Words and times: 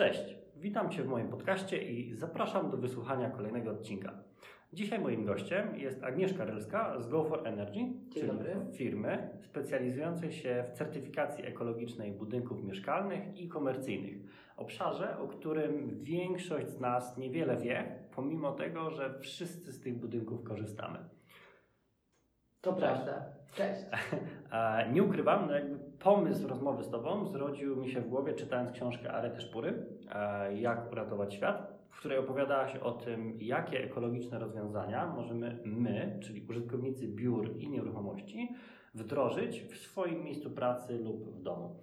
Cześć, 0.00 0.36
witam 0.56 0.90
Cię 0.90 1.02
w 1.02 1.08
moim 1.08 1.28
podcaście 1.28 1.82
i 1.82 2.14
zapraszam 2.14 2.70
do 2.70 2.76
wysłuchania 2.76 3.30
kolejnego 3.30 3.70
odcinka. 3.70 4.12
Dzisiaj 4.72 4.98
moim 4.98 5.24
gościem 5.24 5.76
jest 5.76 6.04
Agnieszka 6.04 6.44
Relska 6.44 7.00
z 7.00 7.08
Go 7.08 7.24
for 7.24 7.48
Energy, 7.48 7.80
czyli 8.12 8.26
dobry. 8.26 8.56
firmy 8.72 9.30
specjalizującej 9.40 10.32
się 10.32 10.64
w 10.68 10.72
certyfikacji 10.72 11.46
ekologicznej 11.46 12.12
budynków 12.12 12.64
mieszkalnych 12.64 13.40
i 13.40 13.48
komercyjnych. 13.48 14.16
Obszarze, 14.56 15.18
o 15.18 15.28
którym 15.28 16.04
większość 16.04 16.68
z 16.68 16.80
nas 16.80 17.18
niewiele 17.18 17.56
wie, 17.56 17.98
pomimo 18.14 18.52
tego, 18.52 18.90
że 18.90 19.18
wszyscy 19.18 19.72
z 19.72 19.80
tych 19.80 19.98
budynków 19.98 20.44
korzystamy. 20.44 20.98
To 22.60 22.72
prawda. 22.72 23.24
Cześć. 23.54 23.80
Nie 24.92 25.02
ukrywam, 25.02 25.46
no 25.46 25.54
jakby 25.54 25.78
pomysł 25.98 26.48
rozmowy 26.48 26.84
z 26.84 26.90
Tobą 26.90 27.26
zrodził 27.26 27.76
mi 27.76 27.90
się 27.90 28.00
w 28.00 28.08
głowie 28.08 28.34
czytając 28.34 28.72
książkę 28.72 29.12
Arety 29.12 29.40
Szpury, 29.40 29.86
e, 30.12 30.54
Jak 30.56 30.92
uratować 30.92 31.34
świat, 31.34 31.80
w 31.90 31.98
której 31.98 32.18
opowiadałaś 32.18 32.76
o 32.76 32.92
tym, 32.92 33.38
jakie 33.40 33.84
ekologiczne 33.84 34.38
rozwiązania 34.38 35.06
możemy 35.06 35.58
my, 35.64 36.18
czyli 36.22 36.46
użytkownicy 36.50 37.08
biur 37.08 37.56
i 37.56 37.68
nieruchomości, 37.68 38.54
wdrożyć 38.94 39.60
w 39.60 39.76
swoim 39.76 40.24
miejscu 40.24 40.50
pracy 40.50 40.98
lub 40.98 41.24
w 41.24 41.42
domu, 41.42 41.76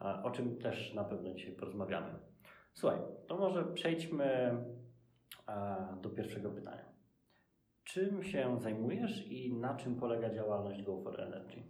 e, 0.00 0.22
o 0.22 0.30
czym 0.30 0.56
też 0.56 0.94
na 0.94 1.04
pewno 1.04 1.34
dzisiaj 1.34 1.52
porozmawiamy. 1.52 2.10
Słuchaj, 2.74 2.98
to 3.26 3.36
może 3.36 3.64
przejdźmy 3.64 4.24
e, 4.24 5.96
do 6.02 6.10
pierwszego 6.10 6.50
pytania. 6.50 6.93
Czym 7.84 8.22
się 8.22 8.58
zajmujesz 8.60 9.26
i 9.26 9.54
na 9.54 9.74
czym 9.74 9.94
polega 9.96 10.30
działalność 10.30 10.82
Go 10.82 10.98
for 10.98 11.20
Energy? 11.20 11.62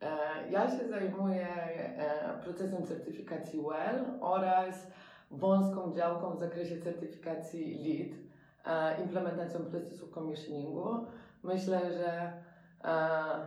E, 0.00 0.50
Ja 0.50 0.78
się 0.78 0.88
zajmuję 0.88 1.48
e, 1.48 2.40
procesem 2.42 2.86
certyfikacji 2.86 3.60
WELL 3.62 4.04
oraz 4.20 4.86
wąską 5.30 5.92
działką 5.92 6.36
w 6.36 6.38
zakresie 6.40 6.80
certyfikacji 6.80 7.74
LEED, 7.84 8.18
e, 8.66 9.02
implementacją 9.02 9.60
procesu 9.60 10.08
commissioningu. 10.08 11.06
Myślę, 11.42 11.92
że 11.92 12.32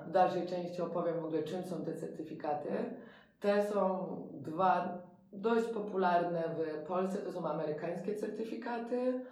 w 0.08 0.12
dalszej 0.12 0.48
części 0.48 0.82
opowiem 0.82 1.20
w 1.22 1.26
ogóle 1.26 1.44
czym 1.44 1.64
są 1.64 1.86
te 1.86 1.96
certyfikaty. 1.96 2.70
Te 3.40 3.72
są 3.72 4.08
dwa 4.34 5.02
dość 5.34 5.68
popularne 5.68 6.44
w 6.58 6.88
Polsce, 6.88 7.18
to 7.18 7.32
są 7.32 7.48
amerykańskie 7.48 8.16
certyfikaty. 8.16 9.26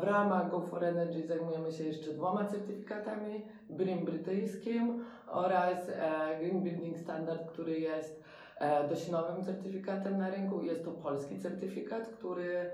W 0.00 0.02
ramach 0.02 0.50
Go 0.50 0.60
for 0.60 0.84
Energy 0.84 1.26
zajmujemy 1.26 1.72
się 1.72 1.84
jeszcze 1.84 2.10
dwoma 2.10 2.44
certyfikatami, 2.44 3.44
BRIM 3.70 4.04
brytyjskim 4.04 5.04
oraz 5.26 5.88
e, 5.88 6.38
Green 6.40 6.62
Building 6.62 6.98
Standard, 6.98 7.46
który 7.46 7.78
jest 7.78 8.22
e, 8.58 8.88
dość 8.88 9.08
nowym 9.08 9.44
certyfikatem 9.44 10.18
na 10.18 10.30
rynku. 10.30 10.62
Jest 10.62 10.84
to 10.84 10.90
polski 10.90 11.38
certyfikat, 11.38 12.06
który, 12.06 12.70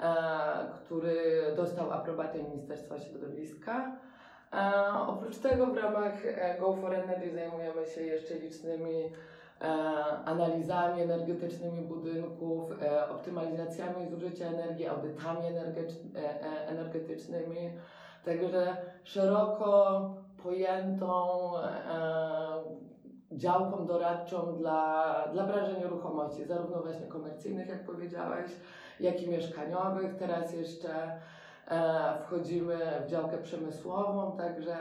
e, 0.00 0.14
który 0.84 1.42
dostał 1.56 1.92
aprobatę 1.92 2.42
Ministerstwa 2.42 2.98
Środowiska. 2.98 3.96
Oprócz 5.06 5.38
tego 5.38 5.66
w 5.66 5.76
ramach 5.76 6.14
Go 6.60 6.72
for 6.72 6.94
Energy 6.94 7.30
zajmujemy 7.30 7.86
się 7.86 8.02
jeszcze 8.02 8.34
licznymi 8.34 9.12
analizami 10.24 11.02
energetycznymi 11.02 11.82
budynków, 11.82 12.82
e, 12.82 13.08
optymalizacjami 13.08 14.08
zużycia 14.08 14.46
energii, 14.46 14.86
audytami 14.86 15.46
e, 15.46 15.60
e, 16.16 16.68
energetycznymi. 16.68 17.70
Także 18.24 18.76
szeroko 19.04 20.00
pojętą 20.42 21.52
e, 21.56 21.68
działką 23.32 23.86
doradczą 23.86 24.56
dla, 24.56 25.14
dla 25.32 25.44
branży 25.44 25.78
nieruchomości, 25.78 26.44
zarówno 26.44 26.82
właśnie 26.82 27.06
komercyjnych, 27.06 27.68
jak 27.68 27.86
powiedziałeś, 27.86 28.50
jak 29.00 29.22
i 29.22 29.30
mieszkaniowych. 29.30 30.16
Teraz 30.16 30.52
jeszcze 30.52 31.20
e, 31.68 32.18
wchodzimy 32.22 32.76
w 33.06 33.10
działkę 33.10 33.38
przemysłową, 33.38 34.36
także 34.36 34.76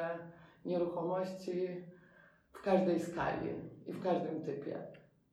nieruchomości 0.66 1.86
w 2.52 2.62
każdej 2.62 3.00
skali 3.00 3.77
i 3.88 3.92
w 3.94 4.04
każdym 4.04 4.42
typie. 4.42 4.78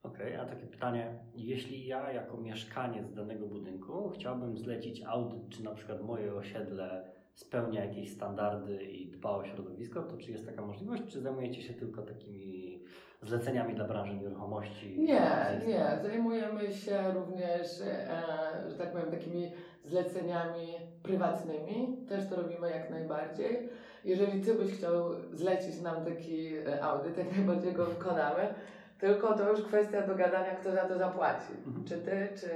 Okej, 0.03 0.37
a 0.37 0.44
takie 0.44 0.66
pytanie, 0.66 1.15
jeśli 1.34 1.87
ja 1.87 2.12
jako 2.12 2.37
mieszkaniec 2.37 3.15
danego 3.15 3.47
budynku 3.47 4.10
chciałbym 4.10 4.59
zlecić 4.59 5.03
audyt, 5.03 5.48
czy 5.48 5.65
na 5.65 5.75
przykład 5.75 6.03
moje 6.03 6.34
osiedle 6.34 7.04
spełnia 7.34 7.84
jakieś 7.84 8.12
standardy 8.12 8.82
i 8.82 9.10
dba 9.10 9.31
o 9.31 9.44
środowisko, 9.44 10.03
to 10.03 10.16
czy 10.16 10.32
jest 10.32 10.47
taka 10.47 10.62
możliwość, 10.62 11.03
czy 11.09 11.20
zajmujecie 11.20 11.62
się 11.62 11.75
tylko 11.75 12.03
takimi 12.03 12.82
zleceniami 13.22 13.75
dla 13.75 13.84
branży 13.84 14.16
nieruchomości? 14.16 14.98
Nie, 15.00 15.60
nie. 15.66 15.98
Zajmujemy 16.03 16.72
się 16.72 17.12
również, 17.14 17.81
e, 17.81 18.70
że 18.70 18.78
tak 18.78 18.93
powiem, 18.93 19.10
takimi 19.10 19.53
zleceniami 19.84 20.67
prywatnymi. 21.03 22.06
Też 22.09 22.28
to 22.28 22.37
robimy 22.37 22.71
jak 22.71 22.91
najbardziej. 22.91 23.69
Jeżeli 24.05 24.41
Ty 24.41 24.55
byś 24.55 24.72
chciał 24.72 25.11
zlecić 25.33 25.81
nam 25.81 26.05
taki 26.05 26.56
e, 26.56 26.84
audyt, 26.84 27.19
jak 27.19 27.37
najbardziej 27.37 27.72
go 27.72 27.87
wykonamy. 27.87 28.55
Tylko 28.99 29.34
to 29.34 29.50
już 29.50 29.62
kwestia 29.62 30.06
dogadania, 30.06 30.55
kto 30.55 30.73
za 30.73 30.89
to 30.89 30.99
zapłaci. 30.99 31.53
Mhm. 31.67 31.84
Czy 31.84 31.99
Ty, 31.99 32.28
czy, 32.41 32.50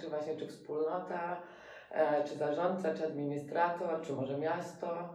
czy 0.00 0.08
właśnie 0.10 0.36
czy 0.36 0.46
wspólnota, 0.46 1.42
e, 1.90 2.24
czy 2.24 2.36
zarządca, 2.36 2.94
czy 2.94 3.06
administrator, 3.06 4.00
czy 4.02 4.12
może 4.12 4.38
miasto. 4.38 5.08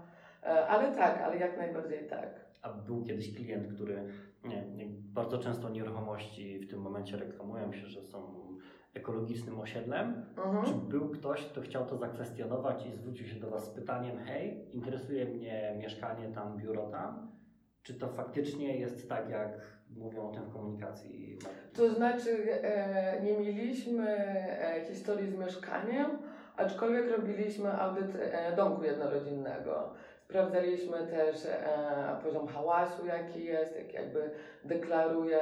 E, 0.44 0.68
ale 0.68 0.96
tak, 0.96 1.22
ale 1.22 1.38
jak 1.38 1.58
najbardziej 1.58 2.08
tak. 2.08 2.50
A 2.62 2.70
był 2.70 3.04
kiedyś 3.04 3.36
klient, 3.36 3.74
który 3.74 4.04
nie, 4.44 4.68
nie, 4.68 4.86
bardzo 4.90 5.38
często 5.38 5.70
nieruchomości 5.70 6.60
w 6.60 6.70
tym 6.70 6.82
momencie 6.82 7.18
reklamują 7.18 7.74
się, 7.74 7.88
że 7.88 8.04
są 8.04 8.49
ekologicznym 8.94 9.60
osiedlem. 9.60 10.26
Mhm. 10.38 10.66
Czy 10.66 10.72
był 10.74 11.10
ktoś, 11.10 11.46
kto 11.46 11.62
chciał 11.62 11.86
to 11.86 11.98
zakwestionować 11.98 12.86
i 12.86 12.92
zwrócił 12.92 13.28
się 13.28 13.40
do 13.40 13.50
Was 13.50 13.66
z 13.66 13.70
pytaniem: 13.70 14.18
Hej, 14.18 14.76
interesuje 14.76 15.26
mnie 15.26 15.76
mieszkanie 15.78 16.28
tam, 16.28 16.58
biuro 16.58 16.88
tam? 16.88 17.32
Czy 17.84 17.94
to 17.94 18.08
faktycznie 18.08 18.78
jest 18.78 19.10
tak, 19.10 19.30
jak 19.30 19.80
mówią 19.98 20.30
o 20.30 20.32
tym 20.32 20.44
w 20.44 20.54
komunikacji? 20.54 21.38
To 21.74 21.94
znaczy, 21.94 22.62
e, 22.64 23.22
nie 23.24 23.38
mieliśmy 23.38 24.10
e, 24.10 24.86
historii 24.90 25.30
z 25.30 25.36
mieszkaniem, 25.36 26.08
aczkolwiek 26.58 27.12
robiliśmy 27.12 27.82
audyt 27.82 28.16
e, 28.16 28.56
domku 28.56 28.84
jednorodzinnego. 28.84 29.94
Sprawdzaliśmy 30.30 31.08
też 31.08 31.46
e, 31.46 32.20
poziom 32.24 32.48
hałasu, 32.48 33.06
jaki 33.06 33.46
jest, 33.46 33.76
jak 33.76 33.94
jakby 33.94 34.32
deklaruje 34.64 35.42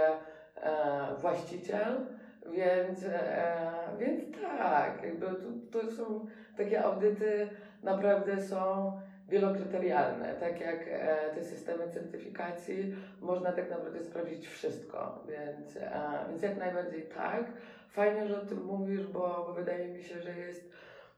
e, 0.55 1.15
właściciel. 1.21 2.05
Więc, 2.51 3.03
e, 3.03 3.71
więc 3.99 4.21
tak, 4.41 5.03
jakby 5.03 5.25
to, 5.25 5.79
to 5.79 5.91
są 5.91 6.25
takie 6.57 6.83
audyty 6.83 7.49
naprawdę 7.83 8.41
są 8.41 8.91
wielokryterialne. 9.29 10.33
Tak 10.33 10.61
jak 10.61 10.79
e, 10.87 11.17
te 11.35 11.43
systemy 11.43 11.89
certyfikacji, 11.89 12.95
można 13.21 13.51
tak 13.51 13.69
naprawdę 13.69 14.03
sprawdzić 14.03 14.47
wszystko, 14.47 15.23
więc, 15.27 15.77
e, 15.77 16.01
więc 16.29 16.41
jak 16.41 16.57
najbardziej 16.57 17.01
tak. 17.01 17.43
Fajnie, 17.89 18.27
że 18.27 18.41
o 18.41 18.45
tym 18.45 18.65
mówisz, 18.65 19.07
bo, 19.07 19.43
bo 19.47 19.53
wydaje 19.53 19.87
mi 19.87 20.03
się, 20.03 20.21
że 20.21 20.37
jest 20.37 20.71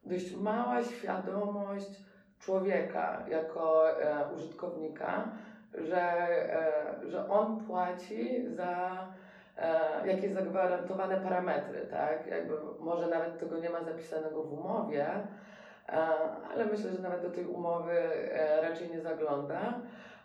dość 0.06 0.36
mała 0.36 0.84
świadomość 0.84 2.04
człowieka 2.40 3.26
jako 3.30 3.92
e, 4.02 4.34
użytkownika, 4.36 5.32
że, 5.78 6.02
e, 6.54 7.10
że 7.10 7.30
on 7.30 7.66
płaci 7.66 8.46
za 8.48 9.08
jakieś 10.06 10.32
zagwarantowane 10.32 11.18
parametry, 11.18 11.88
tak? 11.92 12.28
Jakby 12.28 12.54
może 12.80 13.08
nawet 13.08 13.40
tego 13.40 13.58
nie 13.58 13.70
ma 13.70 13.84
zapisanego 13.84 14.44
w 14.44 14.54
umowie, 14.54 15.06
e, 15.90 16.08
ale 16.54 16.66
myślę, 16.66 16.92
że 16.92 17.02
nawet 17.02 17.22
do 17.22 17.30
tej 17.30 17.46
umowy 17.46 17.94
e, 17.94 18.62
raczej 18.62 18.90
nie 18.90 19.02
zagląda. 19.02 19.74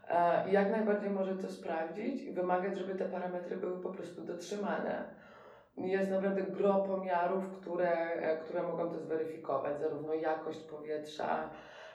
E, 0.09 0.51
jak 0.51 0.71
najbardziej 0.71 1.11
może 1.11 1.35
to 1.35 1.49
sprawdzić 1.49 2.23
i 2.23 2.33
wymagać, 2.33 2.79
żeby 2.79 2.95
te 2.95 3.05
parametry 3.05 3.57
były 3.57 3.83
po 3.83 3.89
prostu 3.89 4.23
dotrzymane. 4.23 5.05
Jest 5.77 6.11
naprawdę 6.11 6.43
gro 6.43 6.75
pomiarów, 6.75 7.45
które, 7.61 7.91
e, 7.91 8.37
które 8.37 8.63
mogą 8.63 8.91
to 8.91 8.99
zweryfikować, 8.99 9.81
zarówno 9.81 10.15
jakość 10.15 10.61
powietrza, 10.61 11.51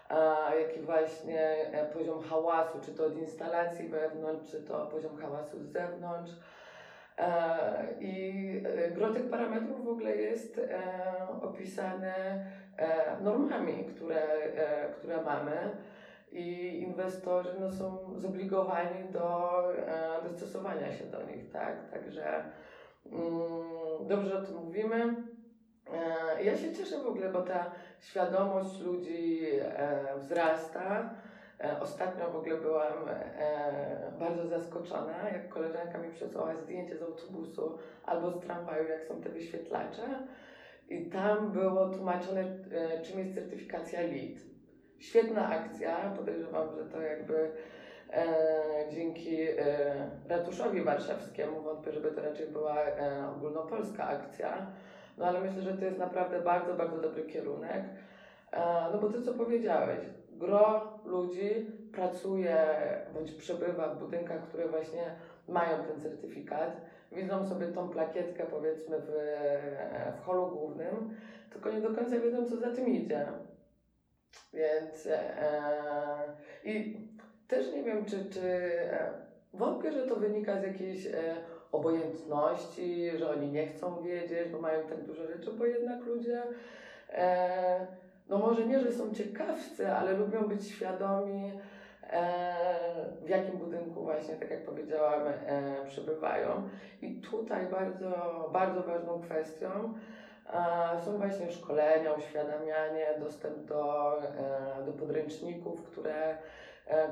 e, 0.10 0.62
jak 0.62 0.78
i 0.78 0.80
właśnie 0.80 1.42
e, 1.72 1.86
poziom 1.86 2.24
hałasu, 2.24 2.80
czy 2.82 2.92
to 2.92 3.06
od 3.06 3.18
instalacji 3.18 3.88
wewnątrz, 3.88 4.52
czy 4.52 4.62
to 4.62 4.86
poziom 4.86 5.18
hałasu 5.18 5.60
z 5.60 5.72
zewnątrz. 5.72 6.32
E, 7.20 7.96
I 8.00 8.44
e, 8.66 8.92
gro 8.92 9.14
tych 9.14 9.30
parametrów 9.30 9.86
w 9.86 9.90
ogóle 9.90 10.16
jest 10.16 10.58
e, 10.58 10.82
opisane 11.42 12.46
normami, 13.22 13.86
które, 13.86 14.22
które 14.98 15.24
mamy. 15.24 15.70
I 16.32 16.78
inwestorzy 16.82 17.50
no, 17.60 17.72
są 17.72 18.14
zobligowani 18.20 19.10
do 19.12 19.64
dostosowania 20.24 20.92
się 20.92 21.04
do 21.04 21.24
nich, 21.24 21.50
tak? 21.50 21.90
Także 21.92 22.44
mm, 23.12 24.08
dobrze 24.08 24.38
o 24.38 24.42
tym 24.42 24.56
mówimy. 24.56 25.16
Ja 26.44 26.58
się 26.58 26.74
cieszę 26.74 27.00
w 27.00 27.08
ogóle, 27.08 27.30
bo 27.30 27.42
ta 27.42 27.72
świadomość 28.00 28.82
ludzi 28.82 29.42
wzrasta. 30.18 31.10
E, 31.64 31.80
Ostatnio 31.82 32.32
w 32.32 32.36
ogóle 32.36 32.58
byłam 32.58 33.10
e, 33.10 34.12
bardzo 34.20 34.48
zaskoczona, 34.48 35.30
jak 35.30 35.50
koleżanka 35.50 35.98
mi 35.98 36.12
przesłała 36.12 36.56
zdjęcie 36.56 36.98
z 36.98 37.02
autobusu 37.02 37.78
albo 38.06 38.32
z 38.32 38.40
tramwaju, 38.40 38.88
jak 38.90 39.06
są 39.06 39.22
te 39.22 39.30
wyświetlacze. 39.30 40.28
I 40.90 41.10
tam 41.10 41.52
było 41.52 41.90
tłumaczone, 41.90 42.42
e, 42.72 43.02
czym 43.02 43.20
jest 43.20 43.36
certyfikacja 43.36 44.02
LEED. 44.02 44.40
Świetna 45.00 45.50
akcja, 45.50 46.14
podejrzewam, 46.18 46.76
że 46.76 46.86
to 46.86 47.02
jakby 47.02 47.52
dzięki 48.92 49.38
ratuszowi 50.28 50.82
warszawskiemu, 50.82 51.62
wątpię, 51.62 51.92
żeby 51.92 52.12
to 52.12 52.22
raczej 52.22 52.48
była 52.48 52.76
ogólnopolska 53.36 54.08
akcja, 54.08 54.68
no 55.18 55.26
ale 55.26 55.42
myślę, 55.42 55.62
że 55.62 55.74
to 55.74 55.86
jest 55.86 55.98
naprawdę 55.98 56.42
bardzo, 56.42 56.74
bardzo 56.74 56.98
dobry 56.98 57.24
kierunek. 57.24 57.84
No 58.92 59.00
bo 59.02 59.10
to, 59.10 59.22
co 59.22 59.34
powiedziałeś, 59.34 60.00
gro 60.40 61.00
ludzi 61.06 61.50
pracuje 61.92 62.58
bądź 63.14 63.32
przebywa 63.32 63.88
w 63.88 64.00
budynkach, 64.00 64.42
które 64.42 64.68
właśnie 64.68 65.04
mają 65.48 65.84
ten 65.84 66.02
certyfikat, 66.02 66.82
widzą 67.12 67.50
sobie 67.50 67.68
tą 67.68 67.90
plakietkę 67.90 68.46
powiedzmy 68.46 69.00
w, 69.00 69.12
w 70.18 70.26
holu 70.26 70.48
głównym, 70.48 71.16
tylko 71.50 71.72
nie 71.72 71.82
do 71.82 71.90
końca 71.90 72.20
wiedzą, 72.20 72.46
co 72.46 72.58
za 72.58 72.72
tym 72.72 72.88
idzie. 72.88 73.26
Więc 74.54 75.08
e, 75.08 75.30
i 76.64 76.98
też 77.48 77.74
nie 77.74 77.84
wiem, 77.84 78.06
czy, 78.06 78.26
czy 78.26 78.42
e, 78.42 79.12
wątpię, 79.54 79.92
że 79.92 80.08
to 80.08 80.16
wynika 80.16 80.60
z 80.60 80.64
jakiejś 80.64 81.08
e, 81.08 81.36
obojętności, 81.72 83.12
że 83.18 83.30
oni 83.30 83.52
nie 83.52 83.68
chcą 83.68 84.04
wiedzieć, 84.04 84.50
bo 84.52 84.62
mają 84.62 84.88
tak 84.88 85.04
dużo 85.04 85.28
rzeczy, 85.28 85.52
bo 85.52 85.66
jednak 85.66 86.06
ludzie 86.06 86.44
e, 87.10 87.88
no 88.30 88.38
może 88.38 88.66
nie, 88.66 88.80
że 88.80 88.92
są 88.92 89.14
ciekawscy, 89.14 89.92
ale 89.92 90.14
lubią 90.14 90.48
być 90.48 90.68
świadomi, 90.68 91.52
e, 92.10 92.54
w 93.22 93.30
jakim 93.30 93.58
budynku 93.58 94.04
właśnie, 94.04 94.36
tak 94.36 94.52
jak 94.52 94.66
powiedziałam, 94.66 95.28
e, 95.28 95.86
przebywają. 95.88 96.70
I 97.02 97.22
tutaj 97.22 97.68
bardzo, 97.68 98.50
bardzo 98.54 98.84
ważną 98.84 99.22
kwestią 99.22 99.94
e, 100.54 101.02
są 101.06 101.18
właśnie 101.18 101.52
szkolenia, 101.52 102.14
uświadamianie, 102.14 103.06
dostęp 103.20 103.66
do, 103.66 104.14
do 104.86 104.92
podręczników, 104.92 105.84
które, 105.84 106.38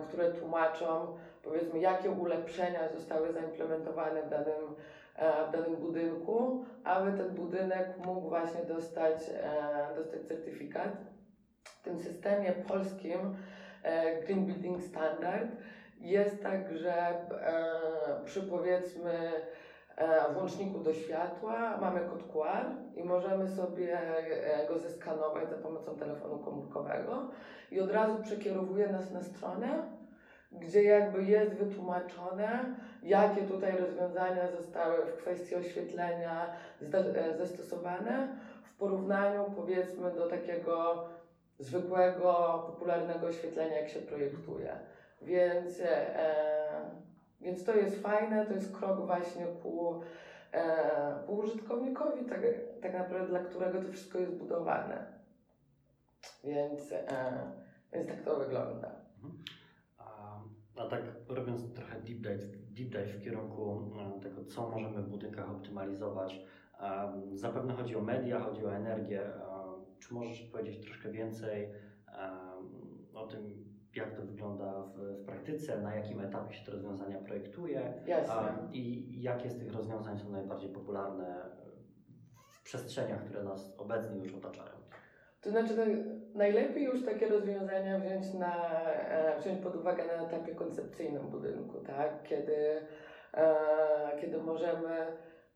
które 0.08 0.32
tłumaczą, 0.32 1.18
powiedzmy, 1.44 1.80
jakie 1.80 2.10
ulepszenia 2.10 2.90
zostały 2.96 3.34
zaimplementowane 3.34 4.24
w 4.24 4.30
danym, 4.30 4.76
w 5.18 5.52
danym 5.52 5.76
budynku, 5.76 6.66
aby 6.84 7.18
ten 7.18 7.36
budynek 7.36 8.06
mógł 8.06 8.30
właśnie 8.30 8.62
dostać, 8.62 9.18
e, 9.30 9.96
dostać 9.96 10.22
certyfikat. 10.28 10.92
W 11.64 11.84
tym 11.84 12.00
systemie 12.00 12.52
polskim 12.52 13.36
e, 13.84 14.22
Green 14.22 14.46
Building 14.46 14.84
Standard 14.84 15.48
jest 16.00 16.44
tak, 16.44 16.78
że 16.78 16.94
e, 16.94 18.26
przy 18.26 18.44
powiedzmy 18.44 19.32
e, 19.96 20.34
włączniku 20.34 20.80
do 20.80 20.94
światła 20.94 21.78
mamy 21.82 22.00
kod 22.00 22.24
QR 22.24 22.66
i 22.96 23.04
możemy 23.04 23.50
sobie 23.50 24.00
e, 24.00 24.68
go 24.68 24.80
zeskanować 24.80 25.50
za 25.50 25.56
pomocą 25.56 25.96
telefonu 25.96 26.40
komórkowego 26.40 27.30
i 27.72 27.80
od 27.80 27.92
razu 27.92 28.24
przekierowuje 28.24 28.88
nas 28.88 29.12
na 29.12 29.24
stronę, 29.24 29.97
gdzie 30.52 30.84
jakby 30.84 31.24
jest 31.24 31.54
wytłumaczone, 31.54 32.76
jakie 33.04 33.42
tutaj 33.42 33.78
rozwiązania 33.78 34.52
zostały 34.52 35.06
w 35.06 35.18
kwestii 35.18 35.56
oświetlenia 35.56 36.54
e, 37.16 37.38
zastosowane 37.38 38.38
w 38.64 38.78
porównaniu 38.78 39.46
powiedzmy 39.56 40.12
do 40.12 40.30
takiego 40.30 41.08
zwykłego, 41.60 42.64
popularnego 42.68 43.28
oświetlenia, 43.28 43.80
jak 43.80 43.90
się 43.90 44.00
projektuje. 44.00 44.80
Więc, 45.22 45.80
e, 45.80 46.82
więc 47.42 47.64
to 47.64 47.76
jest 47.76 48.02
fajne, 48.02 48.46
to 48.46 48.54
jest 48.54 48.78
krok 48.78 49.06
właśnie 49.06 49.46
ku, 49.64 50.02
e, 50.54 51.24
ku 51.26 51.36
użytkownikowi, 51.36 52.26
tak, 52.26 52.40
tak 52.82 52.94
naprawdę 52.94 53.28
dla 53.28 53.40
którego 53.40 53.82
to 53.82 53.92
wszystko 53.92 54.20
jest 54.20 54.32
budowane. 54.32 55.06
Więc, 56.44 56.92
e, 56.92 57.06
więc 57.94 58.08
tak 58.08 58.22
to 58.22 58.36
wygląda. 58.36 58.92
A, 60.78 60.86
tak 60.88 61.02
robiąc 61.30 61.74
trochę 61.74 62.02
deep 62.02 62.20
dive, 62.22 62.46
deep 62.72 62.90
dive 62.90 63.16
w 63.16 63.22
kierunku 63.24 63.92
e, 64.18 64.20
tego, 64.20 64.46
co 64.46 64.70
możemy 64.70 65.02
w 65.02 65.10
budynkach 65.10 65.50
optymalizować, 65.52 66.42
e, 66.80 67.14
zapewne 67.34 67.74
chodzi 67.74 67.96
o 67.96 68.02
media, 68.02 68.40
chodzi 68.40 68.66
o 68.66 68.76
energię. 68.76 69.22
E, 69.26 69.38
Czy 70.00 70.14
możesz 70.14 70.42
powiedzieć 70.42 70.86
troszkę 70.86 71.12
więcej 71.12 71.70
o 73.14 73.28
tym, 73.28 73.66
jak 73.96 74.16
to 74.16 74.22
wygląda 74.22 74.84
w, 74.84 74.98
w 74.98 75.26
praktyce, 75.26 75.82
na 75.82 75.96
jakim 75.96 76.20
etapie 76.22 76.54
się 76.54 76.66
te 76.66 76.72
rozwiązania 76.72 77.18
projektuje 77.18 77.94
Jasne. 78.08 78.68
i 78.72 79.14
jakie 79.22 79.50
z 79.50 79.58
tych 79.60 79.74
rozwiązań 79.74 80.20
są 80.20 80.30
najbardziej 80.30 80.70
popularne 80.70 81.50
w 82.50 82.62
przestrzeniach, 82.64 83.24
które 83.24 83.44
nas 83.44 83.76
obecnie 83.78 84.24
już 84.24 84.34
otaczają? 84.34 84.77
To 85.48 85.52
znaczy, 85.52 85.74
no, 85.78 85.84
najlepiej 86.36 86.84
już 86.84 87.06
takie 87.06 87.28
rozwiązania 87.28 88.00
wziąć, 88.00 88.34
na, 88.34 88.82
e, 88.82 89.40
wziąć 89.40 89.64
pod 89.64 89.76
uwagę 89.76 90.04
na 90.06 90.14
etapie 90.14 90.56
koncepcyjnym 90.56 91.28
budynku, 91.28 91.80
tak? 91.80 92.24
Kiedy, 92.24 92.82
e, 93.34 93.56
kiedy 94.22 94.38
możemy 94.38 95.08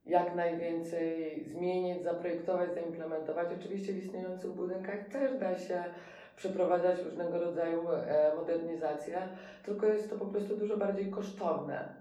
jak 0.06 0.36
najwięcej 0.36 1.44
zmienić, 1.44 2.04
zaprojektować, 2.04 2.74
zaimplementować. 2.74 3.48
Oczywiście 3.60 3.94
w 3.94 4.06
istniejących 4.06 4.52
budynkach 4.52 5.08
też 5.08 5.40
da 5.40 5.58
się 5.58 5.84
przeprowadzać 6.36 7.00
różnego 7.00 7.40
rodzaju 7.40 7.92
e, 7.92 8.36
modernizacje, 8.36 9.18
tylko 9.66 9.86
jest 9.86 10.10
to 10.10 10.16
po 10.16 10.26
prostu 10.26 10.58
dużo 10.58 10.78
bardziej 10.78 11.12
kosztowne. 11.12 11.96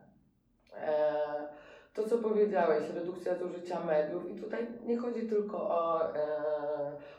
To, 1.95 2.09
co 2.09 2.19
powiedziałeś, 2.19 2.91
redukcja 2.95 3.35
zużycia 3.35 3.85
mediów, 3.85 4.31
i 4.31 4.41
tutaj 4.41 4.67
nie 4.87 4.97
chodzi 4.97 5.29
tylko 5.29 5.57
o, 5.71 6.15
e, 6.15 6.21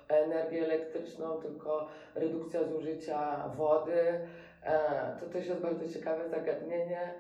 energię 0.08 0.66
elektryczną, 0.66 1.42
tylko 1.42 1.88
redukcja 2.16 2.64
zużycia 2.64 3.50
wody. 3.58 4.20
E, 4.64 5.18
to 5.20 5.26
też 5.26 5.48
jest 5.48 5.62
bardzo 5.62 5.90
ciekawe 5.90 6.30
zagadnienie. 6.30 7.14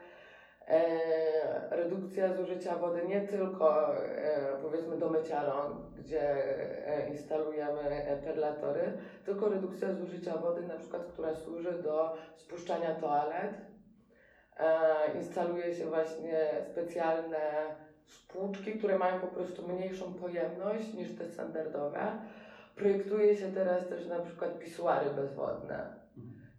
E, 0.67 1.75
redukcja 1.75 2.33
zużycia 2.33 2.75
wody 2.75 3.07
nie 3.07 3.21
tylko 3.21 3.95
e, 3.97 4.57
powiedzmy 4.61 4.97
do 4.97 5.09
mycia 5.09 5.45
rąk, 5.45 5.75
gdzie 5.97 6.21
e, 6.87 7.09
instalujemy 7.09 7.81
perlatory, 8.23 8.97
tylko 9.25 9.49
redukcja 9.49 9.93
zużycia 9.93 10.37
wody, 10.37 10.61
na 10.61 10.77
przykład, 10.77 11.05
która 11.05 11.35
służy 11.35 11.71
do 11.71 12.15
spuszczania 12.35 12.95
toalet. 12.95 13.70
E, 14.61 15.17
instaluje 15.17 15.75
się 15.75 15.85
właśnie 15.85 16.47
specjalne 16.71 17.37
szkółczki, 18.05 18.71
które 18.71 18.97
mają 18.97 19.19
po 19.19 19.27
prostu 19.27 19.67
mniejszą 19.67 20.13
pojemność 20.13 20.93
niż 20.93 21.15
te 21.15 21.27
standardowe. 21.27 21.99
Projektuje 22.75 23.37
się 23.37 23.51
teraz 23.51 23.87
też 23.87 24.07
na 24.07 24.19
przykład 24.19 24.59
pisuary 24.59 25.09
bezwodne. 25.09 26.01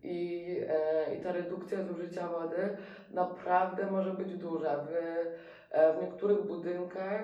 I, 0.03 0.57
e, 0.69 1.15
I 1.15 1.21
ta 1.21 1.33
redukcja 1.33 1.83
zużycia 1.83 2.29
wody 2.29 2.77
naprawdę 3.11 3.91
może 3.91 4.11
być 4.11 4.35
duża. 4.37 4.77
W, 4.77 4.89
e, 5.71 5.93
w 5.93 6.03
niektórych 6.03 6.47
budynkach 6.47 7.23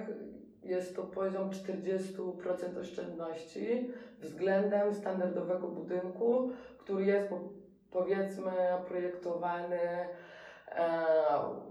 jest 0.62 0.96
to 0.96 1.02
poziom 1.02 1.50
40% 1.50 2.78
oszczędności 2.80 3.92
względem 4.20 4.94
standardowego 4.94 5.68
budynku, 5.68 6.50
który 6.78 7.04
jest 7.04 7.28
po, 7.28 7.38
powiedzmy 7.90 8.52
projektowany 8.88 9.78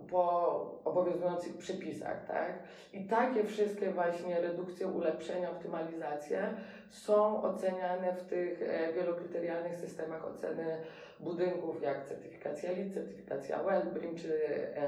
po 0.10 0.82
obowiązujących 0.86 1.58
przepisach, 1.58 2.26
tak? 2.28 2.60
I 2.94 3.08
takie 3.08 3.44
wszystkie 3.44 3.92
właśnie 3.92 4.42
redukcje, 4.42 4.88
ulepszenia, 4.88 5.52
optymalizacje 5.52 6.54
są 6.90 7.44
oceniane 7.44 8.14
w 8.14 8.24
tych 8.24 8.62
e, 8.62 8.94
wielokryterialnych 8.94 9.76
systemach 9.76 10.26
oceny 10.26 10.78
budynków, 11.20 11.82
jak 11.82 12.06
certyfikacja 12.06 12.72
LEED, 12.72 12.94
certyfikacja 12.94 13.64
WELL, 13.64 13.86
BREEAM 13.94 14.16
czy, 14.16 14.48
e, 14.76 14.82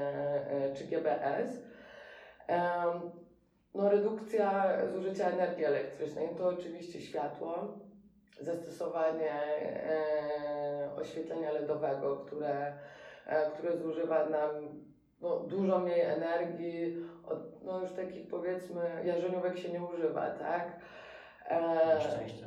e, 0.50 0.74
czy 0.74 0.84
GBS. 0.84 1.62
No, 3.74 3.88
redukcja 3.88 4.78
zużycia 4.92 5.30
energii 5.30 5.64
elektrycznej 5.64 6.28
to 6.38 6.48
oczywiście 6.48 7.00
światło, 7.00 7.78
zastosowanie 8.40 9.32
e, 9.32 10.90
oświetlenia 10.96 11.52
LEDowego, 11.52 12.16
które, 12.16 12.50
e, 12.50 12.72
które 13.54 13.76
zużywa 13.76 14.24
nam 14.28 14.50
no, 15.20 15.36
dużo 15.40 15.78
mniej 15.78 16.00
energii, 16.00 17.06
od, 17.28 17.64
no 17.64 17.80
już 17.80 17.92
takich 17.92 18.28
powiedzmy 18.28 19.02
jarzeniówek 19.04 19.58
się 19.58 19.68
nie 19.68 19.82
używa, 19.82 20.30
tak? 20.30 20.76
E, 21.46 21.60
Na 21.94 22.00
szczęście. 22.00 22.44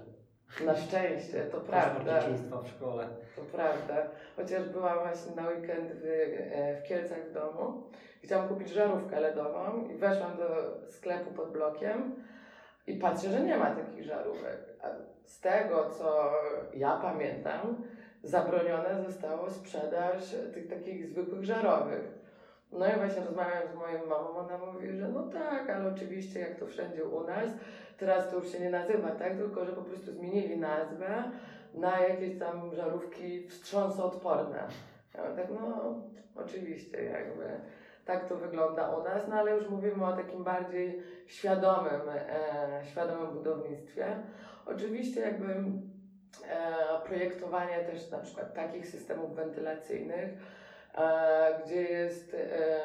na 0.65 0.75
szczęście, 0.75 1.43
to 1.43 1.61
prawda. 1.61 2.19
dzieciństwa 2.19 2.61
w 2.61 2.67
szkole. 2.67 3.07
To 3.35 3.41
prawda. 3.41 3.95
Chociaż 4.35 4.69
byłam 4.69 4.99
właśnie 4.99 5.35
na 5.35 5.47
weekend 5.49 5.91
w, 5.91 6.05
e, 6.05 6.75
w 6.81 6.83
Kielcach 6.83 7.29
w 7.29 7.33
domu. 7.33 7.83
Chciałam 8.23 8.47
kupić 8.47 8.69
żarówkę 8.69 9.19
LEDową 9.19 9.89
i 9.89 9.95
weszłam 9.97 10.37
do 10.37 10.47
sklepu 10.89 11.31
pod 11.31 11.51
blokiem 11.51 12.15
i 12.87 12.93
patrzę, 12.97 13.29
że 13.29 13.41
nie 13.41 13.57
ma 13.57 13.75
takich 13.75 14.03
żarówek. 14.03 14.59
A 14.83 14.87
z 15.25 15.39
tego, 15.39 15.89
co 15.89 16.31
ja 16.73 16.99
pamiętam, 17.01 17.83
zabronione 18.23 19.03
zostało 19.07 19.49
sprzedaż 19.49 20.35
tych 20.53 20.67
takich 20.67 21.07
zwykłych 21.07 21.43
żarowych. 21.43 22.23
No 22.71 22.87
i 22.87 22.95
właśnie 22.95 23.23
rozmawiam 23.23 23.67
z 23.73 23.75
moją 23.75 24.05
mamą, 24.05 24.29
ona 24.29 24.57
mówi, 24.57 24.97
że 24.97 25.07
no 25.07 25.23
tak, 25.23 25.69
ale 25.69 25.93
oczywiście 25.93 26.39
jak 26.39 26.59
to 26.59 26.67
wszędzie 26.67 27.05
u 27.05 27.23
nas, 27.27 27.49
teraz 27.97 28.29
to 28.29 28.35
już 28.35 28.51
się 28.51 28.59
nie 28.59 28.69
nazywa 28.69 29.11
tak, 29.11 29.37
tylko 29.37 29.65
że 29.65 29.71
po 29.71 29.81
prostu 29.81 30.11
zmienili 30.11 30.57
nazwę 30.57 31.23
na 31.73 31.99
jakieś 31.99 32.39
tam 32.39 32.75
żarówki 32.75 33.47
wstrząsoodporne. 33.47 34.67
Ja 35.13 35.23
tak, 35.23 35.47
no 35.49 35.95
oczywiście 36.35 37.03
jakby 37.03 37.43
tak 38.05 38.29
to 38.29 38.35
wygląda 38.35 38.89
u 38.89 39.03
nas, 39.03 39.27
no 39.29 39.35
ale 39.35 39.51
już 39.51 39.69
mówimy 39.69 40.05
o 40.05 40.13
takim 40.13 40.43
bardziej 40.43 41.03
świadomym, 41.27 42.01
e, 42.09 42.81
świadomym 42.85 43.33
budownictwie. 43.33 44.05
Oczywiście 44.65 45.21
jakby 45.21 45.55
projektowanie 47.05 47.79
też 47.79 48.11
na 48.11 48.17
przykład 48.17 48.53
takich 48.53 48.87
systemów 48.87 49.35
wentylacyjnych, 49.35 50.29
e, 50.95 51.61
gdzie 51.65 51.81
jest 51.81 52.33
e, 52.33 52.79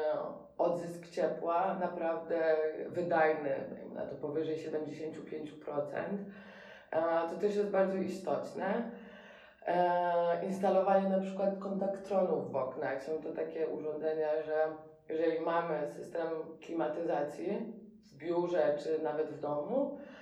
odzysk 0.58 1.08
ciepła 1.08 1.74
naprawdę 1.80 2.56
wydajny, 2.88 3.50
dajmy 3.50 3.94
na 3.94 4.06
to 4.06 4.14
powyżej 4.16 4.56
75%, 4.56 6.24
e, 6.90 7.28
to 7.30 7.36
też 7.40 7.56
jest 7.56 7.70
bardzo 7.70 7.96
istotne. 7.96 8.90
E, 9.66 10.46
instalowanie 10.46 11.08
na 11.08 11.20
przykład 11.20 11.58
kontaktronów 11.58 12.52
w 12.52 12.56
oknach. 12.56 13.02
Są 13.02 13.12
to 13.22 13.32
takie 13.32 13.68
urządzenia, 13.68 14.42
że 14.42 14.66
jeżeli 15.08 15.40
mamy 15.40 15.88
system 15.96 16.28
klimatyzacji 16.60 17.72
w 18.06 18.16
biurze 18.16 18.76
czy 18.78 19.02
nawet 19.02 19.30
w 19.30 19.40
domu 19.40 19.98
e, 19.98 20.17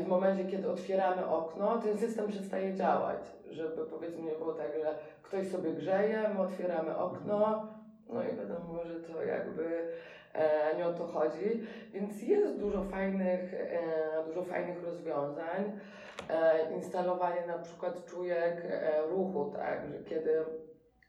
i 0.00 0.02
w 0.02 0.08
momencie, 0.08 0.44
kiedy 0.44 0.70
otwieramy 0.70 1.26
okno, 1.26 1.78
ten 1.78 1.98
system 1.98 2.28
przestaje 2.28 2.74
działać, 2.74 3.18
żeby 3.50 3.86
powiedzmy 3.86 4.22
nie 4.22 4.32
było 4.32 4.52
tak, 4.52 4.72
że 4.82 4.94
ktoś 5.22 5.48
sobie 5.48 5.72
grzeje, 5.72 6.30
my 6.34 6.40
otwieramy 6.40 6.96
okno, 6.96 7.68
no 8.08 8.22
i 8.22 8.36
wiadomo, 8.36 8.84
że 8.84 9.00
to 9.00 9.22
jakby 9.22 9.92
e, 10.34 10.76
nie 10.76 10.86
o 10.86 10.92
to 10.92 11.06
chodzi. 11.06 11.66
Więc 11.92 12.22
jest 12.22 12.58
dużo 12.58 12.84
fajnych, 12.84 13.54
e, 13.54 14.24
dużo 14.26 14.42
fajnych 14.42 14.84
rozwiązań. 14.84 15.80
E, 16.28 16.72
instalowanie 16.74 17.46
na 17.46 17.58
przykład 17.58 18.04
czujek 18.04 18.64
e, 18.64 19.02
ruchu, 19.06 19.52
tak, 19.56 19.88
że 19.88 19.98
kiedy 20.04 20.44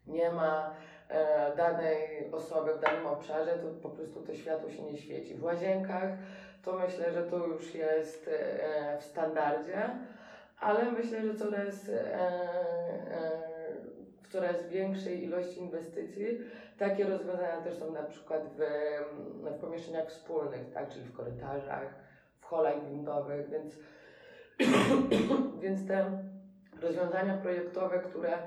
nie 0.07 0.31
ma 0.31 0.75
e, 1.09 1.55
danej 1.55 2.31
osoby 2.31 2.73
w 2.73 2.79
danym 2.79 3.07
obszarze, 3.07 3.57
to 3.57 3.67
po 3.81 3.89
prostu 3.89 4.21
to 4.21 4.33
światło 4.33 4.69
się 4.69 4.83
nie 4.83 4.97
świeci. 4.97 5.35
W 5.35 5.43
łazienkach 5.43 6.09
to 6.63 6.73
myślę, 6.73 7.13
że 7.13 7.23
to 7.23 7.47
już 7.47 7.75
jest 7.75 8.27
e, 8.27 8.97
w 8.99 9.03
standardzie, 9.03 9.89
ale 10.59 10.91
myślę, 10.91 11.21
że 11.21 11.35
coraz, 11.35 11.89
e, 11.89 12.15
e, 12.15 13.31
w 14.23 14.27
coraz 14.27 14.67
większej 14.67 15.23
ilości 15.23 15.59
inwestycji 15.59 16.39
takie 16.77 17.03
rozwiązania 17.03 17.61
też 17.61 17.77
są 17.77 17.91
na 17.91 18.03
przykład 18.03 18.41
w, 18.57 18.61
w 19.57 19.59
pomieszczeniach 19.61 20.07
wspólnych, 20.09 20.73
tak, 20.73 20.89
czyli 20.89 21.05
w 21.05 21.17
korytarzach, 21.17 21.93
w 22.39 22.45
holach 22.45 22.89
windowych, 22.89 23.49
więc, 23.49 23.79
więc 25.63 25.87
te 25.87 26.23
rozwiązania 26.81 27.37
projektowe, 27.37 27.99
które 27.99 28.37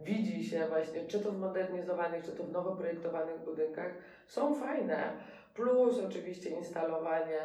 widzi 0.00 0.44
się 0.44 0.66
właśnie, 0.68 1.06
czy 1.06 1.20
to 1.20 1.32
w 1.32 1.38
modernizowanych, 1.38 2.24
czy 2.24 2.32
to 2.32 2.44
w 2.44 2.52
nowo 2.52 2.76
projektowanych 2.76 3.38
budynkach, 3.44 3.90
są 4.26 4.54
fajne. 4.54 5.12
Plus 5.60 6.00
oczywiście 6.08 6.50
instalowanie 6.50 7.38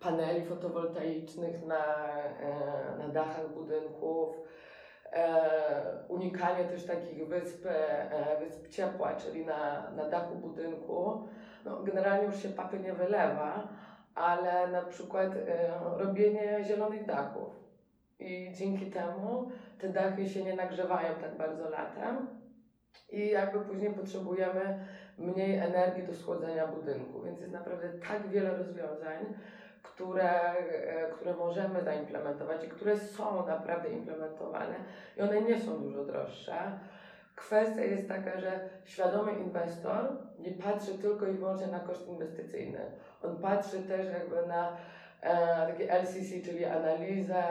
paneli 0.00 0.44
fotowoltaicznych 0.44 1.66
na, 1.66 2.06
e, 2.40 2.98
na 2.98 3.08
dachach 3.08 3.48
budynków, 3.48 4.36
e, 5.12 6.04
unikanie 6.08 6.64
też 6.64 6.86
takich 6.86 7.28
wysp, 7.28 7.66
e, 7.66 8.36
wysp 8.40 8.68
ciepła, 8.68 9.14
czyli 9.14 9.46
na, 9.46 9.90
na 9.90 10.08
dachu 10.08 10.34
budynku. 10.34 11.28
No, 11.64 11.82
generalnie 11.82 12.24
już 12.26 12.42
się 12.42 12.48
papy 12.48 12.78
nie 12.78 12.92
wylewa, 12.92 13.68
ale 14.14 14.68
na 14.68 14.82
przykład 14.82 15.30
robienie 15.96 16.64
zielonych 16.64 17.06
dachów. 17.06 17.48
I 18.18 18.52
dzięki 18.54 18.86
temu 18.86 19.50
te 19.78 19.88
dachy 19.88 20.28
się 20.28 20.44
nie 20.44 20.54
nagrzewają 20.54 21.14
tak 21.14 21.36
bardzo 21.36 21.70
latem 21.70 22.26
i 23.10 23.30
jakby 23.30 23.60
później 23.60 23.94
potrzebujemy 23.94 24.86
mniej 25.18 25.58
energii 25.58 26.06
do 26.06 26.14
schłodzenia 26.14 26.66
budynku. 26.66 27.22
Więc 27.22 27.40
jest 27.40 27.52
naprawdę 27.52 27.88
tak 28.08 28.28
wiele 28.28 28.56
rozwiązań, 28.56 29.34
które, 29.82 30.52
e, 30.52 31.10
które 31.10 31.34
możemy 31.34 31.82
zaimplementować 31.82 32.64
i 32.64 32.68
które 32.68 32.98
są 32.98 33.46
naprawdę 33.46 33.88
implementowane 33.88 34.74
i 35.16 35.22
one 35.22 35.42
nie 35.42 35.60
są 35.60 35.78
dużo 35.82 36.04
droższe. 36.04 36.78
Kwestia 37.36 37.82
jest 37.82 38.08
taka, 38.08 38.40
że 38.40 38.68
świadomy 38.84 39.32
inwestor 39.32 40.16
nie 40.38 40.50
patrzy 40.50 40.98
tylko 40.98 41.26
i 41.26 41.32
wyłącznie 41.32 41.66
na 41.66 41.80
koszt 41.80 42.08
inwestycyjny. 42.08 42.78
On 43.22 43.36
patrzy 43.36 43.82
też 43.82 44.06
jakby 44.06 44.46
na 44.46 44.76
e, 45.20 45.66
takie 45.66 45.92
LCC, 45.92 46.40
czyli 46.44 46.64
analizę 46.64 47.42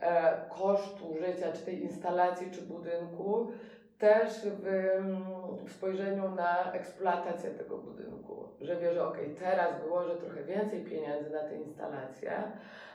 e, 0.00 0.32
kosztu 0.48 1.14
życia, 1.14 1.52
czy 1.52 1.62
tej 1.62 1.82
instalacji, 1.82 2.50
czy 2.50 2.62
budynku, 2.62 3.52
też 3.98 4.32
w, 4.44 4.66
w 5.66 5.72
spojrzeniu 5.72 6.30
na 6.34 6.72
eksploatację 6.72 7.50
tego 7.50 7.78
budynku. 7.78 8.48
Że 8.60 8.76
wie, 8.76 8.94
że 8.94 9.08
ok, 9.08 9.18
teraz 9.38 9.80
wyłożę 9.82 10.16
trochę 10.16 10.44
więcej 10.44 10.84
pieniędzy 10.84 11.30
na 11.30 11.40
tę 11.40 11.56
instalację, 11.56 12.32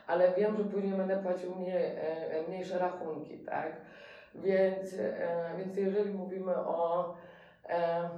ale 0.08 0.34
wiem, 0.34 0.58
że 0.58 0.64
później 0.64 0.94
będę 0.94 1.24
płacił 1.24 1.56
mniej, 1.56 1.76
e, 1.76 2.48
mniejsze 2.48 2.80
rachunki, 2.80 3.38
tak? 3.38 3.72
Więc, 4.36 4.94
e, 4.94 5.50
więc 5.58 5.78
jeżeli 5.78 6.14
mówimy 6.14 6.56
o, 6.56 7.14
e, 7.70 8.10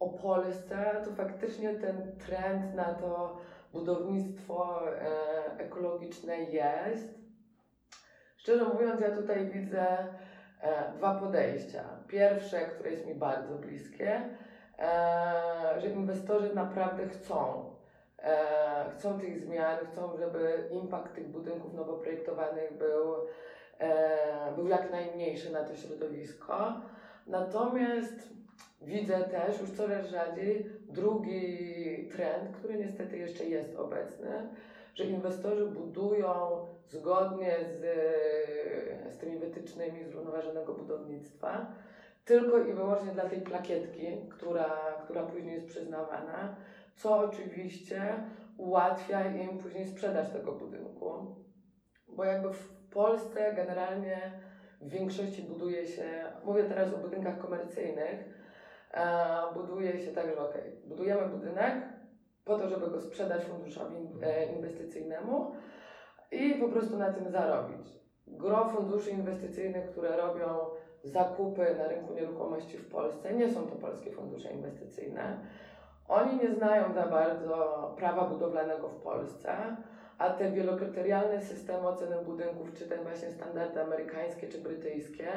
o 0.00 0.08
Polsce, 0.08 1.02
to 1.04 1.12
faktycznie 1.12 1.74
ten 1.74 2.16
trend 2.26 2.74
na 2.74 2.94
to 2.94 3.38
budownictwo 3.72 4.80
e, 4.92 5.58
ekologiczne 5.58 6.36
jest. 6.38 7.22
Szczerze 8.36 8.64
mówiąc, 8.64 9.00
ja 9.00 9.16
tutaj 9.16 9.46
widzę 9.46 9.82
e, 9.82 10.06
dwa 10.96 11.14
podejścia. 11.14 11.84
Pierwsze, 12.08 12.60
które 12.60 12.90
jest 12.90 13.06
mi 13.06 13.14
bardzo 13.14 13.54
bliskie, 13.54 14.22
e, 14.78 15.80
że 15.80 15.86
inwestorzy 15.86 16.54
naprawdę 16.54 17.08
chcą. 17.08 17.64
E, 18.18 18.90
chcą 18.90 19.20
tych 19.20 19.40
zmian, 19.40 19.78
chcą, 19.92 20.16
żeby 20.16 20.68
impact 20.70 21.14
tych 21.14 21.28
budynków 21.28 21.74
nowo 21.74 21.92
projektowanych 21.92 22.78
był, 22.78 23.14
e, 23.78 24.52
był 24.56 24.68
jak 24.68 24.90
najmniejszy 24.90 25.52
na 25.52 25.64
to 25.64 25.76
środowisko. 25.76 26.72
Natomiast 27.26 28.28
widzę 28.82 29.24
też 29.24 29.60
już 29.60 29.70
coraz 29.70 30.06
rzadziej 30.06 30.66
drugi 30.88 32.08
trend, 32.12 32.56
który 32.56 32.78
niestety 32.78 33.18
jeszcze 33.18 33.44
jest 33.44 33.76
obecny, 33.76 34.48
że 34.94 35.04
inwestorzy 35.04 35.66
budują 35.66 36.66
zgodnie 36.88 37.56
z, 37.64 37.80
z 39.14 39.18
tymi 39.18 39.38
wytycznymi 39.38 40.04
zrównoważonego 40.04 40.74
budownictwa 40.74 41.66
tylko 42.24 42.58
i 42.58 42.72
wyłącznie 42.72 43.12
dla 43.12 43.28
tej 43.28 43.40
plakietki, 43.40 44.06
która, 44.30 44.70
która 45.04 45.22
później 45.22 45.54
jest 45.54 45.66
przyznawana, 45.66 46.56
co 46.96 47.18
oczywiście 47.18 48.02
ułatwia 48.56 49.26
im 49.26 49.58
później 49.58 49.86
sprzedaż 49.86 50.30
tego 50.30 50.52
budynku. 50.52 51.36
Bo 52.08 52.24
jakby 52.24 52.52
w 52.52 52.68
Polsce 52.90 53.52
generalnie 53.54 54.32
w 54.80 54.88
większości 54.88 55.42
buduje 55.42 55.86
się, 55.86 56.24
mówię 56.44 56.64
teraz 56.64 56.94
o 56.94 56.96
budynkach 56.98 57.38
komercyjnych, 57.38 58.18
e, 58.94 59.26
buduje 59.54 59.98
się 59.98 60.12
tak, 60.12 60.26
że 60.26 60.38
ok, 60.38 60.54
budujemy 60.84 61.28
budynek 61.28 61.74
po 62.44 62.58
to, 62.58 62.68
żeby 62.68 62.90
go 62.90 63.00
sprzedać 63.00 63.44
funduszowi 63.44 63.96
e, 64.22 64.46
inwestycyjnemu 64.46 65.52
i 66.32 66.54
po 66.54 66.68
prostu 66.68 66.98
na 66.98 67.12
tym 67.12 67.30
zarobić. 67.30 68.02
Gro 68.26 68.68
funduszy 68.68 69.10
inwestycyjnych, 69.10 69.90
które 69.90 70.16
robią 70.16 70.46
zakupy 71.04 71.74
na 71.78 71.88
rynku 71.88 72.14
nieruchomości 72.14 72.78
w 72.78 72.88
Polsce, 72.88 73.34
nie 73.34 73.50
są 73.50 73.66
to 73.66 73.76
polskie 73.76 74.10
fundusze 74.10 74.52
inwestycyjne. 74.52 75.38
Oni 76.08 76.36
nie 76.36 76.54
znają 76.54 76.92
za 76.92 77.06
bardzo 77.06 77.94
prawa 77.98 78.24
budowlanego 78.24 78.88
w 78.88 79.02
Polsce, 79.02 79.56
a 80.18 80.30
te 80.30 80.50
wielokryterialne 80.50 81.40
systemy 81.40 81.88
oceny 81.88 82.16
budynków, 82.24 82.74
czy 82.74 82.88
te 82.88 82.96
właśnie 82.96 83.30
standardy 83.30 83.82
amerykańskie 83.82 84.48
czy 84.48 84.58
brytyjskie, 84.58 85.28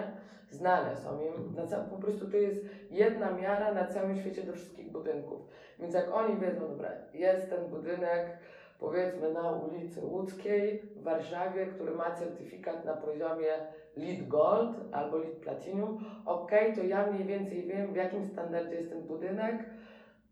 znane 0.49 0.95
są 0.95 1.19
im. 1.21 1.55
Po 1.89 1.97
prostu 1.97 2.31
to 2.31 2.37
jest 2.37 2.65
jedna 2.91 3.31
miara 3.31 3.73
na 3.73 3.87
całym 3.87 4.15
świecie 4.15 4.43
do 4.43 4.53
wszystkich 4.53 4.91
budynków. 4.91 5.41
Więc 5.79 5.93
jak 5.93 6.13
oni 6.13 6.37
wiedzą, 6.37 6.59
dobra, 6.59 6.89
jest 7.13 7.49
ten 7.49 7.67
budynek, 7.67 8.37
powiedzmy 8.85 9.33
na 9.33 9.51
ulicy 9.51 10.05
Łódzkiej 10.05 10.81
w 10.95 11.03
Warszawie, 11.03 11.65
który 11.65 11.91
ma 11.91 12.11
certyfikat 12.11 12.85
na 12.85 12.93
poziomie 12.93 13.51
LEED 13.97 14.27
Gold 14.27 14.77
albo 14.91 15.17
LEED 15.17 15.35
Platinum, 15.35 16.05
ok, 16.25 16.51
to 16.75 16.83
ja 16.83 17.11
mniej 17.11 17.25
więcej 17.25 17.63
wiem, 17.63 17.93
w 17.93 17.95
jakim 17.95 18.25
standardzie 18.25 18.75
jest 18.75 18.89
ten 18.89 19.01
budynek, 19.01 19.65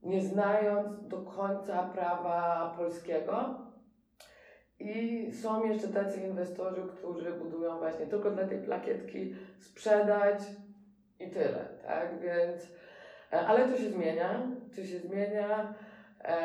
nie 0.04 0.22
znając 0.22 1.08
do 1.08 1.18
końca 1.18 1.84
prawa 1.84 2.74
polskiego. 2.78 3.60
I 4.80 5.32
są 5.32 5.66
jeszcze 5.66 5.88
tacy 5.88 6.22
inwestorzy, 6.22 6.82
którzy 6.98 7.32
budują 7.32 7.78
właśnie 7.78 8.06
tylko 8.06 8.32
dla 8.32 8.48
tej 8.48 8.62
plakietki 8.62 9.36
sprzedać 9.60 10.40
i 11.20 11.32
tyle, 11.32 11.66
tak? 11.86 12.20
Więc 12.20 12.74
E, 13.34 13.48
ale 13.48 13.68
to 13.70 13.78
się 13.78 13.90
zmienia, 13.90 14.48
to 14.76 14.86
się 14.86 15.00
zmienia, 15.00 15.74
e, 16.24 16.36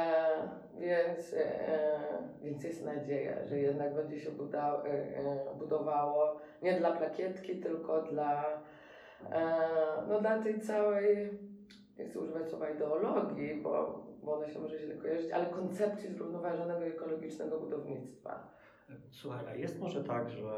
więc, 0.80 1.34
e, 1.34 1.98
więc 2.42 2.64
jest 2.64 2.84
nadzieja, 2.84 3.46
że 3.46 3.58
jednak 3.58 3.94
będzie 3.94 4.20
się 4.20 4.30
buda, 4.30 4.82
e, 4.84 4.88
e, 5.16 5.54
budowało 5.58 6.40
nie 6.62 6.78
dla 6.78 6.92
plakietki, 6.92 7.60
tylko 7.60 8.02
dla, 8.02 8.62
e, 9.30 9.58
no, 10.08 10.20
dla 10.20 10.42
tej 10.42 10.60
całej, 10.60 11.38
nie 11.98 12.04
chcę 12.04 12.20
używać 12.20 12.48
słowa 12.48 12.70
ideologii, 12.70 13.60
bo, 13.62 14.06
bo 14.22 14.34
ona 14.36 14.48
się 14.48 14.58
może 14.58 14.78
źle 14.78 14.94
kojarzyć, 14.94 15.30
ale 15.30 15.46
koncepcji 15.46 16.08
zrównoważonego 16.12 16.84
ekologicznego 16.84 17.60
budownictwa. 17.60 18.58
Słuchaj, 19.10 19.46
a 19.48 19.54
jest 19.54 19.80
może 19.80 20.04
tak, 20.04 20.30
że 20.30 20.48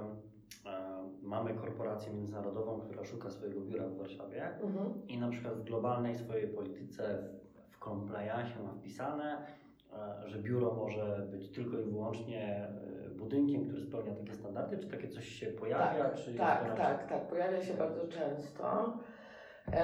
e, 0.66 1.08
mamy 1.22 1.54
korporację 1.54 2.12
międzynarodową, 2.12 2.80
która 2.80 3.04
szuka 3.04 3.30
swojego 3.30 3.60
biura 3.60 3.88
w 3.88 3.96
Warszawie 3.96 4.44
Mhm. 4.62 5.06
i 5.08 5.18
na 5.18 5.28
przykład 5.28 5.54
w 5.54 5.64
globalnej 5.64 6.14
swojej 6.14 6.48
polityce 6.48 7.18
w, 7.70 7.76
w 7.76 7.78
compliance 7.84 8.62
ma 8.62 8.72
wpisane, 8.72 9.46
e, 9.46 9.69
że 10.26 10.38
biuro 10.38 10.74
może 10.74 11.26
być 11.30 11.48
tylko 11.48 11.78
i 11.78 11.84
wyłącznie 11.84 12.68
e, 13.06 13.08
budynkiem, 13.10 13.64
który 13.64 13.80
spełnia 13.82 14.14
takie 14.14 14.34
standardy, 14.34 14.78
czy 14.78 14.88
takie 14.88 15.08
coś 15.08 15.28
się 15.28 15.46
pojawia? 15.46 16.04
Tak, 16.04 16.14
czy 16.14 16.34
tak, 16.34 16.62
raczej- 16.62 16.76
tak, 16.76 17.08
tak, 17.08 17.28
pojawia 17.28 17.62
się 17.62 17.74
bardzo 17.74 18.08
często. 18.08 18.92
E, 19.72 19.82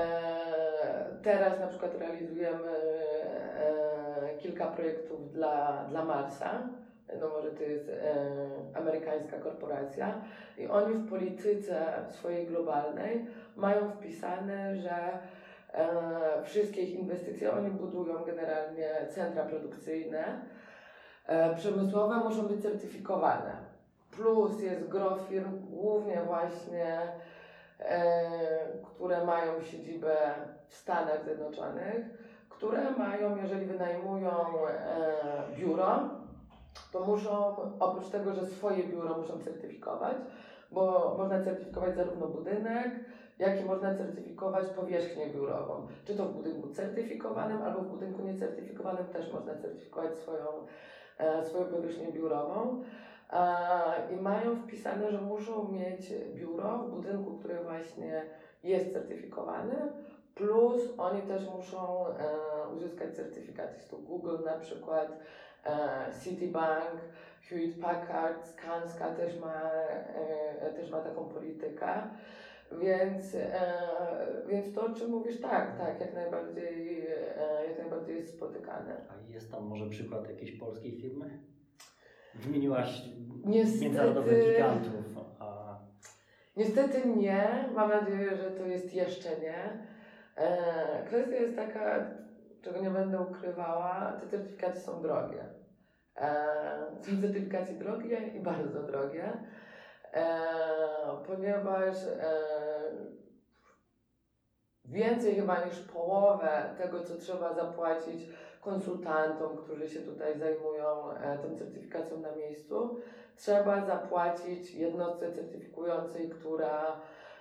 teraz 1.23 1.61
na 1.61 1.67
przykład 1.67 1.99
realizujemy 1.99 2.71
e, 2.77 4.39
kilka 4.39 4.67
projektów 4.67 5.33
dla, 5.33 5.85
dla 5.91 6.05
Marsa. 6.05 6.69
No 7.21 7.29
może 7.29 7.51
to 7.51 7.63
jest 7.63 7.89
e, 7.89 8.15
amerykańska 8.75 9.39
korporacja 9.39 10.21
i 10.59 10.67
oni 10.67 10.95
w 10.95 11.09
polityce 11.09 11.87
swojej 12.11 12.47
globalnej 12.47 13.27
mają 13.57 13.91
wpisane, 13.91 14.77
że 14.77 15.19
e, 15.73 16.43
wszystkie 16.45 16.83
ich 16.83 16.95
inwestycje, 16.95 17.53
oni 17.53 17.71
budują 17.71 18.25
generalnie 18.25 18.89
centra 19.11 19.45
produkcyjne, 19.45 20.41
e, 21.27 21.55
przemysłowe 21.55 22.17
muszą 22.17 22.43
być 22.43 22.63
certyfikowane. 22.63 23.53
Plus 24.11 24.61
jest 24.63 24.89
gro 24.89 25.17
firm, 25.17 25.59
głównie 25.71 26.23
właśnie, 26.27 26.99
e, 27.81 28.31
które 28.83 29.25
mają 29.25 29.63
siedzibę 29.63 30.17
w 30.69 30.75
Stanach 30.75 31.25
Zjednoczonych, 31.25 32.07
które 32.49 32.91
mają, 32.91 33.37
jeżeli 33.37 33.67
wynajmują 33.67 34.31
biuro, 35.57 36.11
to 36.93 37.01
muszą, 37.01 37.57
oprócz 37.81 38.09
tego, 38.09 38.35
że 38.35 38.47
swoje 38.47 38.85
biuro 38.85 39.19
muszą 39.19 39.39
certyfikować, 39.39 40.17
bo 40.71 41.15
można 41.19 41.45
certyfikować 41.45 41.97
zarówno 41.97 42.27
budynek, 42.27 42.91
jak 43.39 43.61
i 43.61 43.65
można 43.65 43.95
certyfikować 43.95 44.67
powierzchnię 44.67 45.27
biurową. 45.27 45.87
Czy 46.05 46.15
to 46.15 46.25
w 46.25 46.35
budynku 46.35 46.69
certyfikowanym, 46.69 47.63
albo 47.63 47.81
w 47.81 47.89
budynku 47.89 48.23
niecertyfikowanym 48.23 49.07
też 49.07 49.33
można 49.33 49.55
certyfikować 49.55 50.19
swoją, 50.19 50.47
e, 51.19 51.45
swoją 51.45 51.65
powierzchnię 51.65 52.13
biurową. 52.13 52.83
E, 53.33 54.15
I 54.15 54.17
mają 54.17 54.57
wpisane, 54.57 55.11
że 55.11 55.21
muszą 55.21 55.69
mieć 55.69 56.13
biuro 56.35 56.79
w 56.79 56.91
budynku, 56.91 57.39
który 57.39 57.59
właśnie 57.65 58.23
jest 58.63 58.93
certyfikowany, 58.93 59.75
plus 60.35 60.83
oni 60.99 61.23
też 61.23 61.51
muszą 61.57 62.07
e, 62.07 62.13
uzyskać 62.77 63.17
certyfikaty. 63.17 63.75
Jest 63.75 63.91
to 63.91 63.97
Google 63.97 64.37
na 64.45 64.59
przykład, 64.59 65.19
Citibank, 66.25 67.01
Hewitt 67.43 67.81
Packard, 67.83 68.47
Skanska 68.47 69.09
też 69.09 69.41
ma, 69.41 69.63
też 70.77 70.91
ma 70.91 71.01
taką 71.01 71.25
politykę. 71.25 72.03
Więc, 72.73 73.35
e, 73.35 73.73
więc 74.49 74.75
to, 74.75 74.87
o 74.87 74.95
czym 74.95 75.11
mówisz, 75.11 75.41
tak, 75.41 75.79
tak, 75.79 76.01
jak 76.01 76.15
najbardziej, 76.15 77.07
e, 77.07 77.67
jak 77.69 77.79
najbardziej 77.79 78.17
jest 78.17 78.37
spotykane. 78.37 79.07
A 79.09 79.33
jest 79.33 79.51
tam 79.51 79.65
może 79.65 79.87
przykład 79.87 80.29
jakiejś 80.29 80.53
polskiej 80.53 81.01
firmy? 81.01 81.39
Wymieniłaś 82.35 83.03
Niestety- 83.45 83.85
międzynarodowych 83.85 84.45
gigantów, 84.45 85.05
a 85.39 85.57
Niestety 86.57 87.09
nie, 87.09 87.69
mam 87.75 87.91
nadzieję, 87.91 88.37
że 88.37 88.51
to 88.51 88.67
jest 88.67 88.95
jeszcze 88.95 89.29
nie. 89.41 89.87
E, 90.37 91.05
kwestia 91.07 91.37
jest 91.37 91.57
taka, 91.57 92.11
czego 92.63 92.81
nie 92.81 92.91
będę 92.91 93.21
ukrywała, 93.21 94.13
te 94.21 94.29
certyfikaty 94.29 94.81
są 94.81 95.03
drogie. 95.03 95.45
E, 96.17 96.47
są 97.01 97.21
certyfikacje 97.21 97.75
drogie 97.75 98.19
i 98.37 98.41
bardzo 98.41 98.83
drogie, 98.83 99.33
ponieważ 101.27 101.97
e, 102.05 102.35
więcej 104.85 105.35
chyba 105.35 105.65
niż 105.65 105.81
połowę 105.81 106.75
tego, 106.79 107.01
co 107.05 107.17
trzeba 107.17 107.55
zapłacić 107.55 108.29
konsultantom, 108.61 109.57
którzy 109.57 109.89
się 109.89 110.01
tutaj 110.01 110.39
zajmują 110.39 111.11
e, 111.11 111.39
tą 111.39 111.57
certyfikacją 111.57 112.21
na 112.21 112.33
miejscu, 112.37 112.97
trzeba 113.37 113.87
zapłacić 113.87 114.75
jednostce 114.75 115.33
certyfikującej, 115.33 116.29
która, 116.29 117.01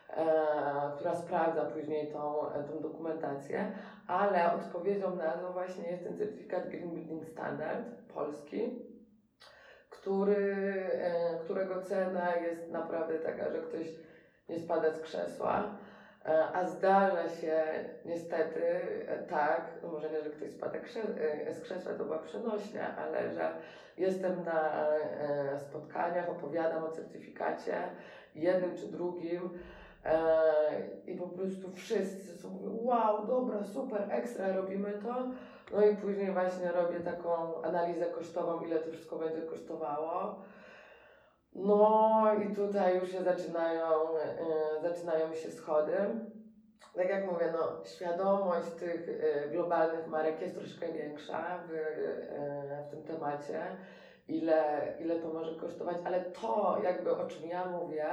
e, 0.10 0.26
która 0.96 1.16
sprawdza 1.16 1.66
później 1.66 2.08
tą, 2.08 2.52
e, 2.52 2.64
tą 2.64 2.80
dokumentację, 2.80 3.72
ale 4.08 4.54
odpowiedzią 4.54 5.16
na 5.16 5.32
to 5.32 5.54
właśnie 5.54 5.92
jest 5.92 6.04
ten 6.04 6.18
certyfikat 6.18 6.70
Green 6.70 6.92
Building 6.92 7.26
Standard 7.26 7.86
polski, 8.14 8.85
który, 10.06 10.46
e, 10.92 11.38
którego 11.44 11.82
cena 11.82 12.36
jest 12.36 12.72
naprawdę 12.72 13.20
taka, 13.20 13.50
że 13.52 13.60
ktoś 13.60 13.86
nie 14.50 14.60
spada 14.60 14.92
z 14.92 15.00
krzesła. 15.00 15.78
E, 16.26 16.44
A 16.54 16.66
zdarza 16.66 17.30
się 17.30 17.64
niestety 18.06 18.66
e, 19.08 19.18
tak, 19.18 19.62
może 19.84 20.10
nie, 20.10 20.22
że 20.22 20.30
ktoś 20.30 20.52
spada 20.52 20.80
z 21.52 21.62
krzesła, 21.62 21.94
to 21.94 22.06
była 22.06 22.18
przenośnia, 22.20 22.96
ale 22.96 23.32
że 23.34 23.52
jestem 23.98 24.44
na 24.44 24.88
spotkaniach, 25.58 26.30
opowiadam 26.30 26.84
o 26.84 26.92
certyfikacie, 26.92 27.76
jednym 28.36 28.78
czy 28.78 28.88
drugim 28.88 29.50
i 31.08 31.16
po 31.16 31.28
prostu 31.28 31.72
wszyscy 31.72 32.48
mówią, 32.48 32.78
wow, 32.82 33.28
dobra, 33.28 33.64
super, 33.64 34.08
ekstra, 34.10 34.54
robimy 34.54 34.94
to. 35.04 35.28
No 35.76 35.86
i 35.86 35.96
później 35.96 36.32
właśnie 36.32 36.72
robię 36.72 37.00
taką 37.00 37.62
analizę 37.62 38.06
kosztową, 38.06 38.60
ile 38.60 38.80
to 38.80 38.92
wszystko 38.92 39.16
będzie 39.16 39.42
kosztowało. 39.42 40.36
No 41.56 42.26
i 42.44 42.56
tutaj 42.56 43.00
już 43.00 43.12
się 43.12 43.24
zaczynają, 43.24 44.18
e, 44.18 44.82
zaczynają 44.82 45.34
się 45.34 45.52
schody. 45.52 45.98
Tak 46.96 47.10
jak 47.10 47.32
mówię, 47.32 47.54
no, 47.54 47.86
świadomość 47.86 48.70
tych 48.70 49.10
e, 49.10 49.50
globalnych 49.50 50.08
marek 50.08 50.42
jest 50.42 50.56
troszkę 50.56 50.94
większa 50.94 51.60
w, 51.68 51.74
e, 51.74 52.84
w 52.88 52.92
tym 52.92 53.04
temacie, 53.04 53.62
ile, 54.28 54.94
ile 55.00 55.20
to 55.20 55.28
może 55.28 55.56
kosztować, 55.56 55.98
ale 56.06 56.22
to 56.22 56.78
jakby 56.84 57.16
o 57.16 57.28
czym 57.28 57.50
ja 57.50 57.66
mówię 57.66 58.06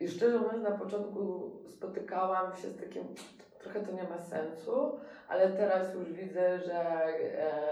i 0.00 0.08
szczerze 0.08 0.38
mówiąc 0.38 0.62
na 0.62 0.78
początku 0.78 1.50
spotykałam 1.68 2.56
się 2.56 2.68
z 2.68 2.80
takim, 2.80 3.14
trochę 3.62 3.80
to 3.80 3.92
nie 3.92 4.04
ma 4.04 4.18
sensu, 4.18 4.98
ale 5.28 5.48
teraz 5.48 5.94
już 5.94 6.12
widzę, 6.12 6.60
że, 6.60 7.06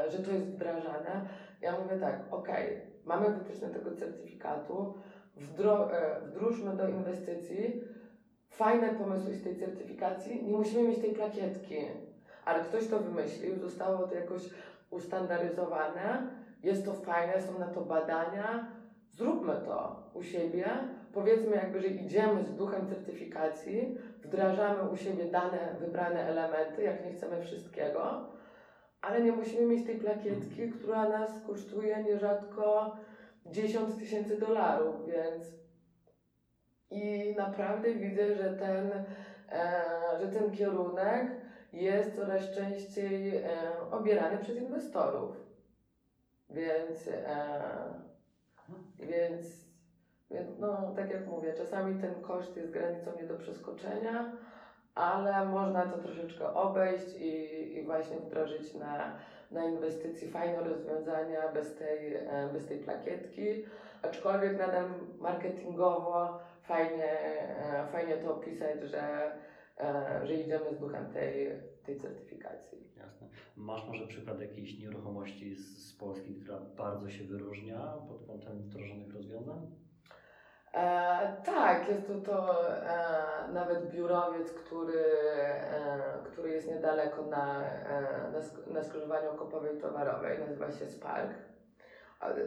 e, 0.06 0.10
że 0.10 0.18
to 0.18 0.30
jest 0.30 0.46
wdrażane. 0.46 1.28
Ja 1.60 1.72
mówię 1.80 2.00
tak, 2.00 2.20
okej, 2.30 2.80
mamy 3.04 3.30
wytyczne 3.30 3.68
tego 3.68 3.96
certyfikatu, 3.96 4.94
wdro, 5.36 5.92
e, 5.92 6.20
wdróżmy 6.20 6.76
do 6.76 6.88
inwestycji. 6.88 7.82
Fajne 8.50 8.88
pomysły 8.88 9.34
z 9.34 9.44
tej 9.44 9.56
certyfikacji, 9.56 10.44
nie 10.44 10.56
musimy 10.56 10.88
mieć 10.88 11.00
tej 11.00 11.14
plakietki, 11.14 11.76
ale 12.44 12.64
ktoś 12.64 12.88
to 12.88 12.98
wymyślił, 12.98 13.58
zostało 13.58 14.06
to 14.06 14.14
jakoś 14.14 14.50
ustandaryzowane, 14.90 16.28
jest 16.62 16.84
to 16.84 16.92
fajne, 16.92 17.42
są 17.42 17.58
na 17.58 17.66
to 17.66 17.80
badania, 17.80 18.66
zróbmy 19.10 19.54
to 19.64 20.02
u 20.14 20.22
siebie, 20.22 20.66
powiedzmy 21.18 21.56
jakby, 21.56 21.80
że 21.80 21.86
idziemy 21.86 22.44
z 22.44 22.56
duchem 22.56 22.86
certyfikacji, 22.86 23.98
wdrażamy 24.22 24.90
u 24.90 24.96
siebie 24.96 25.24
dane, 25.24 25.74
wybrane 25.80 26.26
elementy, 26.26 26.82
jak 26.82 27.04
nie 27.04 27.12
chcemy 27.12 27.42
wszystkiego, 27.42 28.30
ale 29.00 29.22
nie 29.22 29.32
musimy 29.32 29.66
mieć 29.66 29.86
tej 29.86 29.98
plakietki, 29.98 30.70
która 30.70 31.08
nas 31.08 31.30
kosztuje 31.46 32.02
nierzadko 32.02 32.96
10 33.46 33.94
tysięcy 33.94 34.38
dolarów, 34.38 35.06
więc 35.06 35.58
i 36.90 37.34
naprawdę 37.36 37.94
widzę, 37.94 38.34
że 38.34 38.50
ten, 38.50 38.92
e, 39.52 39.84
że 40.20 40.28
ten 40.28 40.50
kierunek 40.50 41.30
jest 41.72 42.16
coraz 42.16 42.50
częściej 42.50 43.36
e, 43.36 43.46
obierany 43.90 44.38
przez 44.38 44.56
inwestorów. 44.56 45.36
Więc, 46.50 47.08
e, 47.08 47.60
więc, 48.98 49.67
więc 50.30 50.58
no, 50.58 50.92
tak 50.96 51.10
jak 51.10 51.26
mówię, 51.26 51.52
czasami 51.52 52.00
ten 52.00 52.14
koszt 52.14 52.56
jest 52.56 52.72
granicą 52.72 53.10
nie 53.16 53.26
do 53.26 53.34
przeskoczenia, 53.34 54.32
ale 54.94 55.46
można 55.46 55.86
to 55.86 55.98
troszeczkę 55.98 56.54
obejść 56.54 57.14
i, 57.20 57.32
i 57.76 57.82
właśnie 57.82 58.16
wdrożyć 58.16 58.74
na, 58.74 59.18
na 59.50 59.64
inwestycji 59.64 60.30
fajne 60.30 60.60
rozwiązania 60.60 61.52
bez 61.52 61.76
tej, 61.76 62.14
e, 62.14 62.50
bez 62.52 62.66
tej 62.66 62.78
plakietki, 62.78 63.64
aczkolwiek 64.02 64.58
nadal 64.58 64.84
marketingowo 65.18 66.38
fajnie, 66.62 67.20
e, 67.20 67.86
fajnie 67.92 68.16
to 68.16 68.34
opisać, 68.34 68.82
że, 68.82 69.32
e, 69.80 70.20
że 70.26 70.34
idziemy 70.34 70.74
z 70.74 70.78
duchem 70.78 71.12
tej, 71.12 71.48
tej 71.86 72.00
certyfikacji. 72.00 72.78
Jasne. 72.96 73.28
Masz 73.56 73.86
może 73.86 74.06
przykład 74.06 74.40
jakiejś 74.40 74.78
nieruchomości 74.78 75.54
z, 75.54 75.88
z 75.88 75.96
Polski, 75.96 76.34
która 76.34 76.60
bardzo 76.60 77.10
się 77.10 77.24
wyróżnia 77.24 77.94
pod 78.08 78.26
kątem 78.26 78.62
wdrożonych 78.62 79.14
rozwiązań? 79.14 79.87
E, 80.74 81.42
tak, 81.44 81.88
jest 81.88 82.06
to, 82.06 82.14
to 82.14 82.68
e, 82.76 83.48
nawet 83.52 83.90
biurowiec, 83.90 84.52
który, 84.52 85.00
e, 85.00 85.98
który 86.24 86.50
jest 86.50 86.68
niedaleko 86.68 87.22
na, 87.22 87.64
e, 87.64 88.30
na, 88.32 88.38
sk- 88.40 88.66
na 88.72 88.82
skrzyżowaniu 88.82 89.32
Kopowej 89.38 89.80
Towarowej, 89.80 90.38
nazywa 90.38 90.70
się 90.72 90.86
Spark. 90.86 91.30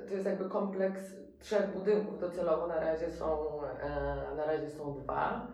To 0.08 0.14
jest 0.14 0.26
jakby 0.26 0.50
kompleks 0.50 1.16
trzech 1.40 1.72
budynków 1.74 2.20
docelowo, 2.20 2.68
na 2.68 2.80
razie 2.80 3.10
są, 3.10 3.62
e, 3.64 4.36
na 4.36 4.46
razie 4.46 4.70
są 4.70 4.94
dwa. 4.94 5.48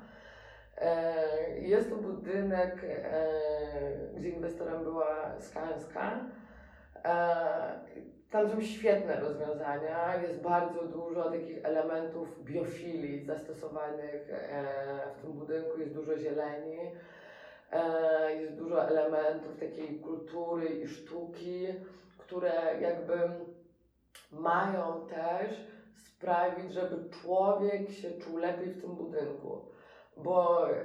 E, 0.78 1.60
Jest 1.60 1.90
to 1.90 1.96
budynek, 1.96 2.86
gdzie 4.16 4.30
inwestorem 4.30 4.84
była 4.84 5.40
Skanska. 5.40 6.20
Tam 8.32 8.50
są 8.50 8.62
świetne 8.62 9.20
rozwiązania, 9.20 10.16
jest 10.22 10.42
bardzo 10.42 10.84
dużo 10.84 11.32
takich 11.32 11.66
elementów 11.66 12.44
biofilii 12.44 13.26
zastosowanych 13.26 14.30
e, 14.30 14.64
w 15.18 15.22
tym 15.22 15.34
budynku, 15.34 15.80
jest 15.80 15.94
dużo 15.94 16.18
zieleni, 16.18 16.80
e, 17.72 18.36
jest 18.36 18.56
dużo 18.56 18.88
elementów 18.90 19.60
takiej 19.60 20.00
kultury 20.00 20.66
i 20.70 20.88
sztuki, 20.88 21.68
które 22.18 22.52
jakby 22.82 23.14
mają 24.32 25.08
też 25.08 25.68
sprawić, 25.96 26.74
żeby 26.74 27.10
człowiek 27.10 27.92
się 27.92 28.12
czuł 28.12 28.38
lepiej 28.38 28.68
w 28.68 28.82
tym 28.82 28.96
budynku. 28.96 29.62
Bo 30.18 30.70
e, 30.72 30.76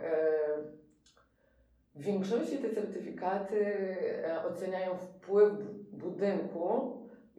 w 1.95 2.03
większości 2.03 2.59
te 2.59 2.71
certyfikaty 2.71 3.77
oceniają 4.45 4.97
wpływ 4.97 5.53
budynku 5.93 6.92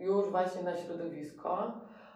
już 0.04 0.30
właśnie 0.30 0.64
na 0.64 0.78
środowisko, 0.78 1.72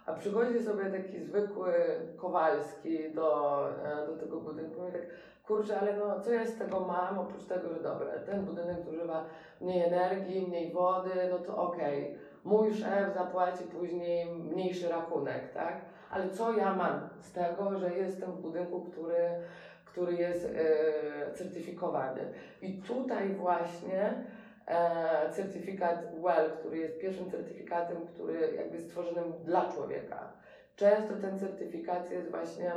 a 0.05 0.13
przychodzi 0.13 0.63
sobie 0.63 0.85
taki 0.85 1.19
zwykły 1.19 1.73
Kowalski 2.17 3.13
do, 3.13 3.61
e, 3.69 4.07
do 4.07 4.17
tego 4.17 4.41
budynku 4.41 4.87
i 4.89 4.91
tak, 4.91 5.01
kurczę, 5.47 5.79
ale 5.79 5.97
no 5.97 6.19
co 6.19 6.31
ja 6.31 6.45
z 6.45 6.57
tego 6.57 6.79
mam, 6.79 7.19
oprócz 7.19 7.45
tego, 7.45 7.69
że 7.69 7.83
dobra, 7.83 8.07
ten 8.25 8.45
budynek 8.45 8.81
zużywa 8.81 9.25
mniej 9.61 9.83
energii, 9.83 10.47
mniej 10.47 10.71
wody, 10.71 11.09
no 11.31 11.39
to 11.39 11.57
okej, 11.57 12.17
mój 12.43 12.73
szef 12.73 13.13
zapłaci 13.13 13.63
później 13.63 14.25
mniejszy 14.25 14.89
rachunek, 14.89 15.53
tak? 15.53 15.81
Ale 16.11 16.29
co 16.29 16.53
ja 16.53 16.75
mam 16.75 17.09
z 17.21 17.31
tego, 17.31 17.77
że 17.77 17.97
jestem 17.97 18.31
w 18.31 18.41
budynku, 18.41 18.81
który, 18.81 19.29
który 19.85 20.13
jest 20.13 20.45
e, 20.45 21.33
certyfikowany? 21.33 22.21
I 22.61 22.73
tutaj 22.73 23.29
właśnie 23.29 24.13
certyfikat 25.31 26.21
WELL, 26.21 26.49
który 26.59 26.77
jest 26.77 26.99
pierwszym 26.99 27.31
certyfikatem, 27.31 28.07
który 28.07 28.53
jakby 28.57 28.79
stworzonym 28.79 29.33
dla 29.43 29.71
człowieka. 29.71 30.33
Często 30.75 31.13
ten 31.15 31.39
certyfikat 31.39 32.11
jest 32.11 32.31
właśnie 32.31 32.71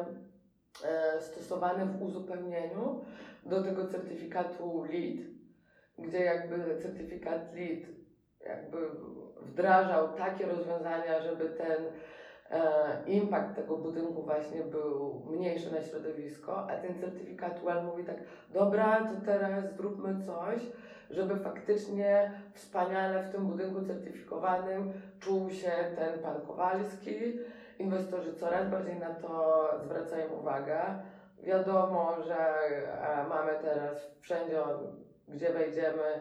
e, 0.84 1.20
stosowany 1.20 1.86
w 1.86 2.02
uzupełnieniu 2.02 3.04
do 3.46 3.62
tego 3.62 3.88
certyfikatu 3.88 4.84
LEED, 4.84 5.26
gdzie 5.98 6.24
jakby 6.24 6.78
certyfikat 6.82 7.54
LEED 7.54 7.86
jakby 8.46 8.76
wdrażał 9.42 10.12
takie 10.12 10.46
rozwiązania, 10.46 11.22
żeby 11.22 11.48
ten 11.48 11.82
e, 11.86 11.90
impact 13.06 13.56
tego 13.56 13.76
budynku 13.76 14.22
właśnie 14.22 14.62
był 14.62 15.22
mniejszy 15.30 15.72
na 15.72 15.82
środowisko, 15.82 16.66
a 16.70 16.76
ten 16.76 16.98
certyfikat 16.98 17.60
WELL 17.64 17.84
mówi 17.84 18.04
tak, 18.04 18.16
dobra, 18.50 19.04
to 19.04 19.26
teraz 19.26 19.76
zróbmy 19.76 20.24
coś, 20.26 20.60
żeby 21.10 21.36
faktycznie 21.36 22.32
wspaniale 22.52 23.22
w 23.22 23.32
tym 23.32 23.46
budynku 23.46 23.82
certyfikowanym 23.82 24.92
czuł 25.20 25.50
się 25.50 25.70
ten 25.96 26.18
pan 26.18 26.40
Kowalski. 26.40 27.38
Inwestorzy 27.78 28.34
coraz 28.34 28.68
bardziej 28.68 28.96
na 28.96 29.14
to 29.14 29.64
zwracają 29.84 30.28
uwagę. 30.28 30.80
Wiadomo, 31.42 32.16
że 32.22 32.36
e, 32.36 33.28
mamy 33.28 33.52
teraz 33.62 34.10
wszędzie, 34.20 34.62
gdzie 35.28 35.52
wejdziemy, 35.52 36.02
e, 36.02 36.20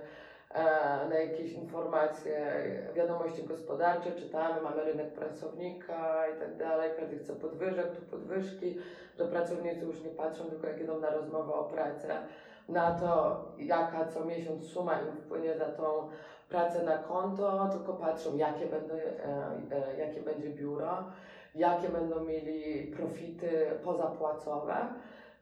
na 1.09 1.19
jakieś 1.19 1.51
informacje, 1.51 2.63
wiadomości 2.95 3.43
gospodarcze, 3.43 4.11
czytamy, 4.11 4.61
mamy 4.61 4.83
rynek 4.83 5.13
pracownika 5.13 6.27
i 6.27 6.39
tak 6.39 6.57
dalej, 6.57 6.91
każdy 6.99 7.19
chce 7.19 7.35
podwyżek, 7.35 7.95
tu 7.95 8.01
podwyżki, 8.01 8.77
że 9.17 9.25
pracownicy 9.25 9.85
już 9.85 10.03
nie 10.03 10.09
patrzą 10.09 10.43
tylko 10.43 10.67
jak 10.67 10.81
idą 10.81 10.99
na 10.99 11.09
rozmowę 11.09 11.53
o 11.53 11.63
pracę, 11.63 12.17
na 12.69 12.99
to 12.99 13.41
jaka 13.57 14.05
co 14.05 14.25
miesiąc 14.25 14.63
suma 14.63 15.01
im 15.01 15.11
wpłynie 15.11 15.57
za 15.57 15.65
tą 15.65 16.09
pracę 16.49 16.83
na 16.83 16.97
konto, 16.97 17.69
tylko 17.71 17.93
patrzą 17.93 18.37
jakie, 18.37 18.65
będą, 18.65 18.93
e, 18.93 18.99
e, 19.71 19.99
jakie 19.99 20.21
będzie 20.21 20.49
biuro, 20.49 21.03
jakie 21.55 21.89
będą 21.89 22.23
mieli 22.23 22.87
profity 22.87 23.71
pozapłacowe, 23.83 24.75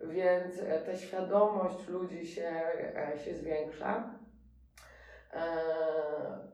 więc 0.02 0.60
e, 0.60 0.80
ta 0.80 0.96
świadomość 0.96 1.88
ludzi 1.88 2.28
się, 2.28 2.52
e, 3.14 3.20
się 3.20 3.36
zwiększa. 3.36 4.04
E, 5.34 5.58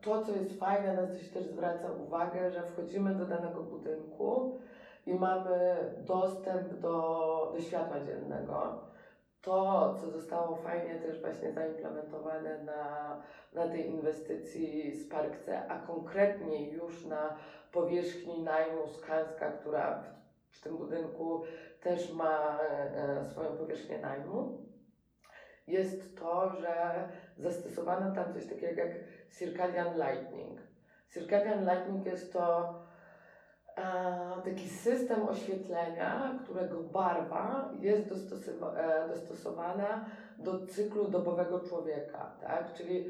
To, 0.04 0.26
co 0.26 0.32
jest 0.32 0.60
fajne, 0.60 0.94
na 0.94 1.08
co 1.08 1.20
się 1.20 1.30
też 1.34 1.46
zwraca 1.46 1.92
uwagę, 1.92 2.52
że 2.52 2.64
wchodzimy 2.64 3.16
do 3.16 3.26
danego 3.26 3.64
budynku 3.64 4.60
i 5.06 5.14
mamy 5.14 5.76
dostęp 5.98 6.74
do, 6.74 7.52
do 7.56 7.62
światła 7.62 8.00
dziennego. 8.00 8.80
To, 9.42 9.96
co 10.02 10.12
zostało 10.12 10.56
fajnie 10.56 10.96
też 10.96 11.22
właśnie 11.22 11.52
zaimplementowane 11.52 12.64
na, 12.64 13.18
na 13.54 13.68
tej 13.68 13.90
inwestycji 13.90 14.96
Sparkce, 14.96 15.68
a 15.68 15.80
konkretnie 15.80 16.72
już 16.72 17.06
na 17.06 17.38
powierzchni 17.72 18.44
najmu 18.44 18.88
Skanska, 18.88 19.52
która 19.52 20.04
w, 20.52 20.58
w 20.58 20.62
tym 20.64 20.78
budynku 20.78 21.42
też 21.82 22.14
ma 22.14 22.60
e, 22.60 23.26
swoją 23.26 23.58
powierzchnię 23.58 24.00
najmu, 24.00 24.58
jest 25.67 26.15
to, 26.19 26.49
że 26.49 26.93
zastosowano 27.38 28.15
tam 28.15 28.34
coś 28.34 28.45
takiego 28.45 28.82
jak 28.82 28.91
Circadian 29.38 29.88
Lightning. 29.95 30.60
Circadian 31.13 31.65
Lightning 31.65 32.06
jest 32.06 32.34
to 32.34 32.73
e, 33.78 33.84
taki 34.45 34.69
system 34.69 35.28
oświetlenia, 35.28 36.39
którego 36.43 36.84
barwa 36.84 37.71
jest 37.80 38.08
e, 38.08 39.08
dostosowana 39.08 40.06
do 40.39 40.67
cyklu 40.67 41.08
dobowego 41.08 41.60
człowieka, 41.60 42.32
tak? 42.41 42.73
Czyli 42.73 43.06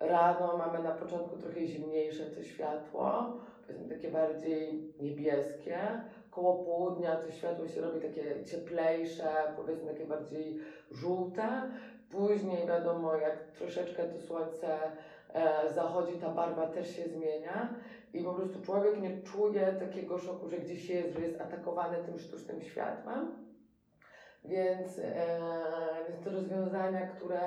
rano 0.00 0.56
mamy 0.56 0.82
na 0.82 0.90
początku 0.90 1.36
trochę 1.36 1.66
zimniejsze 1.66 2.24
to 2.26 2.42
światło, 2.42 3.36
powiedzmy 3.66 3.94
takie 3.94 4.10
bardziej 4.10 4.92
niebieskie, 5.00 5.78
koło 6.30 6.64
południa 6.64 7.16
to 7.16 7.30
światło 7.30 7.68
się 7.68 7.80
robi 7.80 8.00
takie 8.00 8.44
cieplejsze, 8.44 9.28
powiedzmy 9.56 9.92
takie 9.92 10.06
bardziej 10.06 10.58
żółte, 10.90 11.70
później 12.10 12.66
wiadomo 12.66 13.16
jak 13.16 13.50
troszeczkę 13.50 14.04
to 14.04 14.20
słońce 14.20 14.78
e, 15.34 15.72
zachodzi, 15.74 16.18
ta 16.18 16.28
barwa 16.28 16.66
też 16.66 16.96
się 16.96 17.08
zmienia 17.08 17.74
i 18.12 18.24
po 18.24 18.34
prostu 18.34 18.62
człowiek 18.62 19.00
nie 19.00 19.22
czuje 19.22 19.72
takiego 19.72 20.18
szoku, 20.18 20.48
że 20.48 20.56
gdzieś 20.56 20.90
jest, 20.90 21.14
że 21.14 21.20
jest 21.20 21.40
atakowany 21.40 22.04
tym 22.04 22.18
sztucznym 22.18 22.62
światłem. 22.62 23.46
Więc, 24.44 24.98
e, 24.98 25.38
więc 26.08 26.24
te 26.24 26.30
rozwiązania, 26.30 27.06
które 27.06 27.40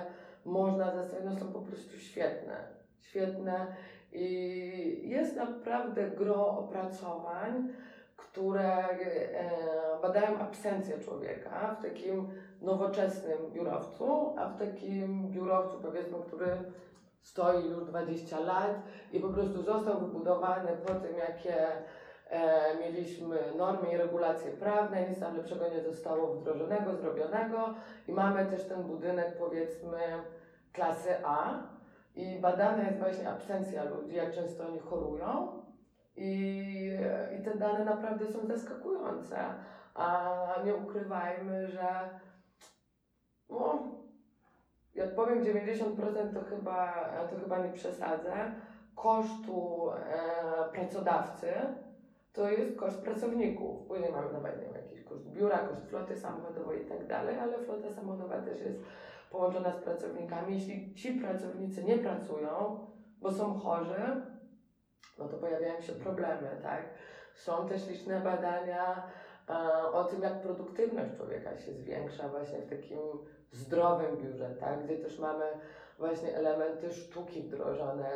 można 0.45 0.95
zastosować, 0.95 1.25
no 1.25 1.39
są 1.39 1.53
po 1.53 1.61
prostu 1.61 1.97
świetne. 1.97 2.79
Świetne 2.99 3.67
i 4.11 5.09
jest 5.09 5.35
naprawdę 5.35 6.09
gro 6.09 6.47
opracowań, 6.47 7.73
które 8.17 8.89
e, 8.89 9.49
badają 10.01 10.39
absencję 10.39 10.99
człowieka 10.99 11.75
w 11.79 11.83
takim 11.83 12.29
nowoczesnym 12.61 13.51
biurowcu, 13.51 14.35
a 14.37 14.49
w 14.49 14.59
takim 14.59 15.31
biurowcu 15.31 15.77
powiedzmy, 15.81 16.17
który 16.27 16.57
stoi 17.21 17.69
już 17.69 17.85
20 17.85 18.39
lat 18.39 18.81
i 19.13 19.19
po 19.19 19.29
prostu 19.29 19.63
został 19.63 19.99
wybudowany 19.99 20.71
po 20.87 20.93
tym, 20.93 21.17
jakie 21.17 21.67
e, 22.29 22.77
mieliśmy 22.79 23.37
normy 23.57 23.91
i 23.91 23.97
regulacje 23.97 24.51
prawne, 24.51 25.09
nic 25.09 25.19
tam 25.19 25.37
lepszego 25.37 25.69
nie 25.69 25.81
zostało 25.81 26.33
wdrożonego, 26.33 26.95
zrobionego 26.95 27.73
i 28.07 28.11
mamy 28.11 28.45
też 28.45 28.65
ten 28.65 28.83
budynek 28.83 29.37
powiedzmy 29.37 29.99
klasy 30.73 31.15
A 31.25 31.63
i 32.15 32.39
badana 32.39 32.83
jest 32.83 32.99
właśnie 32.99 33.29
absencja 33.29 33.83
ludzi, 33.83 34.15
jak 34.15 34.35
często 34.35 34.67
oni 34.67 34.79
chorują 34.79 35.61
i, 36.15 36.91
i 37.39 37.43
te 37.43 37.57
dane 37.57 37.85
naprawdę 37.85 38.27
są 38.27 38.47
zaskakujące, 38.47 39.37
a 39.95 40.35
nie 40.65 40.75
ukrywajmy, 40.75 41.67
że 41.67 42.09
no, 43.49 43.87
jak 44.95 45.15
powiem 45.15 45.43
90% 45.43 46.33
to 46.33 46.41
chyba, 46.41 47.09
to 47.29 47.39
chyba 47.39 47.57
nie 47.57 47.71
przesadzę, 47.71 48.51
kosztu 48.95 49.89
e, 49.91 50.71
pracodawcy 50.73 51.53
to 52.33 52.49
jest 52.49 52.79
koszt 52.79 53.01
pracowników. 53.01 53.87
Później 53.87 54.11
mamy 54.11 54.33
nawet 54.33 54.57
nie 54.57 54.63
wiem, 54.63 54.73
jakiś 54.73 55.03
koszt 55.03 55.29
biura, 55.29 55.57
koszt 55.57 55.89
floty 55.89 56.15
samochodowej 56.15 56.85
i 56.85 56.85
tak 56.85 57.07
dalej, 57.07 57.39
ale 57.39 57.59
flota 57.59 57.91
samochodowa 57.91 58.41
też 58.41 58.61
jest 58.61 58.79
połączona 59.31 59.73
z 59.73 59.77
pracownikami. 59.83 60.53
Jeśli 60.53 60.93
ci 60.95 61.11
pracownicy 61.11 61.83
nie 61.83 61.97
pracują, 61.97 62.79
bo 63.21 63.31
są 63.31 63.53
chorzy, 63.53 64.21
no 65.17 65.27
to 65.27 65.37
pojawiają 65.37 65.81
się 65.81 65.93
problemy, 65.93 66.59
tak? 66.63 66.89
Są 67.33 67.67
też 67.67 67.87
liczne 67.87 68.19
badania 68.19 69.03
e, 69.49 69.53
o 69.91 70.03
tym, 70.03 70.21
jak 70.21 70.41
produktywność 70.41 71.15
człowieka 71.17 71.57
się 71.57 71.73
zwiększa 71.73 72.29
właśnie 72.29 72.59
w 72.61 72.69
takim 72.69 72.99
zdrowym 73.51 74.17
biurze, 74.17 74.55
tak? 74.59 74.83
Gdzie 74.83 74.97
też 74.97 75.19
mamy 75.19 75.45
właśnie 75.97 76.35
elementy 76.35 76.93
sztuki 76.93 77.41
wdrożone, 77.41 78.09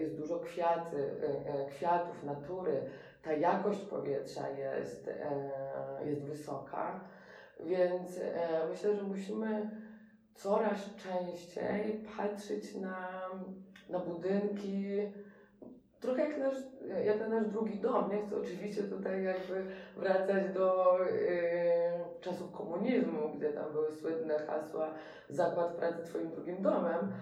jest 0.00 0.16
dużo 0.16 0.38
kwiaty, 0.38 1.10
e, 1.46 1.66
kwiatów, 1.66 2.24
natury, 2.24 2.82
ta 3.22 3.32
jakość 3.32 3.80
powietrza 3.80 4.48
jest, 4.48 5.08
e, 5.08 6.06
jest 6.06 6.24
wysoka, 6.24 7.00
więc 7.60 8.18
e, 8.18 8.66
myślę, 8.70 8.96
że 8.96 9.02
musimy 9.02 9.70
coraz 10.34 10.94
częściej 10.96 12.04
patrzeć 12.16 12.74
na, 12.74 13.08
na 13.88 13.98
budynki, 13.98 15.12
trochę 16.00 16.28
jak, 16.28 16.38
nasz, 16.38 16.56
jak 17.04 17.20
na 17.20 17.28
nasz 17.28 17.46
drugi 17.46 17.80
dom. 17.80 18.10
Nie 18.10 18.26
chcę 18.26 18.36
oczywiście 18.36 18.82
tutaj 18.82 19.24
jakby 19.24 19.66
wracać 19.96 20.54
do 20.54 20.98
yy, 20.98 21.89
czasów 22.20 22.52
komunizmu, 22.52 23.34
gdzie 23.36 23.52
tam 23.52 23.72
były 23.72 23.92
słynne 23.92 24.38
hasła 24.38 24.88
zakład 25.28 25.74
pracy 25.74 26.04
twoim 26.04 26.30
drugim 26.30 26.62
domem, 26.62 27.12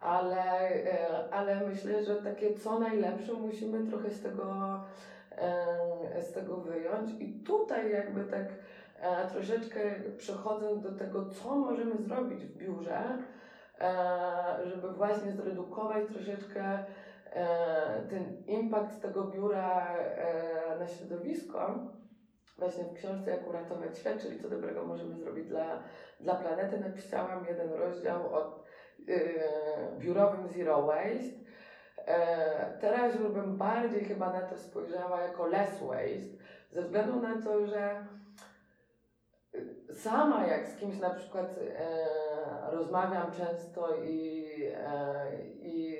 ale, 0.00 0.70
yy, 0.76 1.32
ale 1.32 1.68
myślę, 1.68 2.04
że 2.04 2.16
takie 2.16 2.54
co 2.54 2.78
najlepsze 2.78 3.32
musimy 3.32 3.90
trochę 3.90 4.10
z 4.10 4.22
tego, 4.22 4.80
yy, 6.14 6.22
z 6.22 6.32
tego 6.32 6.56
wyjąć. 6.56 7.10
I 7.20 7.32
tutaj 7.32 7.92
jakby 7.92 8.24
tak 8.24 8.46
e, 9.00 9.28
troszeczkę 9.28 9.80
przechodząc 10.18 10.82
do 10.82 10.92
tego, 10.92 11.26
co 11.30 11.56
możemy 11.56 11.96
zrobić 11.96 12.44
w 12.44 12.56
biurze, 12.56 13.02
e, 13.80 13.94
żeby 14.64 14.92
właśnie 14.92 15.32
zredukować 15.32 16.04
troszeczkę 16.12 16.84
E, 17.34 18.02
ten 18.10 18.42
impact 18.46 19.02
tego 19.02 19.24
biura 19.24 19.96
e, 19.96 20.78
na 20.78 20.86
środowisko, 20.86 21.78
właśnie 22.58 22.84
w 22.84 22.94
książce 22.94 23.30
Jak 23.30 23.48
uratować 23.48 23.98
świat, 23.98 24.18
czyli 24.22 24.40
co 24.40 24.48
dobrego 24.48 24.84
możemy 24.84 25.16
zrobić 25.16 25.48
dla, 25.48 25.82
dla 26.20 26.34
planety, 26.34 26.80
napisałam 26.80 27.46
jeden 27.48 27.72
rozdział 27.72 28.34
o 28.34 28.64
e, 29.08 29.20
biurowym 29.98 30.48
zero 30.48 30.82
waste. 30.82 31.44
Teraz 32.80 33.14
już 33.14 33.32
bym 33.32 33.56
bardziej 33.56 34.04
chyba 34.04 34.32
na 34.32 34.40
to 34.40 34.58
spojrzała 34.58 35.20
jako 35.20 35.46
less 35.46 35.80
waste, 35.80 36.44
ze 36.72 36.82
względu 36.82 37.20
na 37.20 37.42
to, 37.42 37.66
że 37.66 38.06
sama 39.92 40.46
jak 40.46 40.66
z 40.68 40.76
kimś 40.76 40.98
na 40.98 41.10
przykład 41.10 41.58
e, 41.58 42.70
rozmawiam 42.70 43.32
często 43.32 43.96
i, 44.02 44.44
e, 44.74 45.26
i 45.62 45.98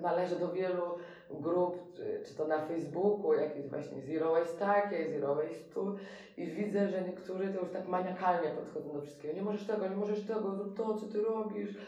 należę 0.00 0.36
do 0.36 0.52
wielu 0.52 0.98
grup, 1.40 1.94
czy, 2.24 2.34
to 2.36 2.46
na 2.46 2.66
Facebooku, 2.66 3.34
jakieś 3.34 3.68
właśnie 3.68 4.02
Zero 4.02 4.32
Waste 4.32 4.58
takie, 4.58 5.10
Zero 5.10 5.34
Waste 5.34 5.74
tu 5.74 5.96
i 6.36 6.46
widzę, 6.46 6.88
że 6.88 7.02
niektórzy 7.02 7.52
to 7.52 7.60
już 7.60 7.70
tak 7.70 7.88
maniakalnie 7.88 8.50
podchodzą 8.50 8.92
do 8.92 9.00
wszystkiego. 9.00 9.34
Nie 9.34 9.42
możesz 9.42 9.66
tego, 9.66 9.88
nie 9.88 9.96
możesz 9.96 10.26
tego, 10.26 10.54
zrób 10.54 10.76
to, 10.76 10.94
co 10.94 11.06
ty 11.06 11.22
robisz. 11.22 11.78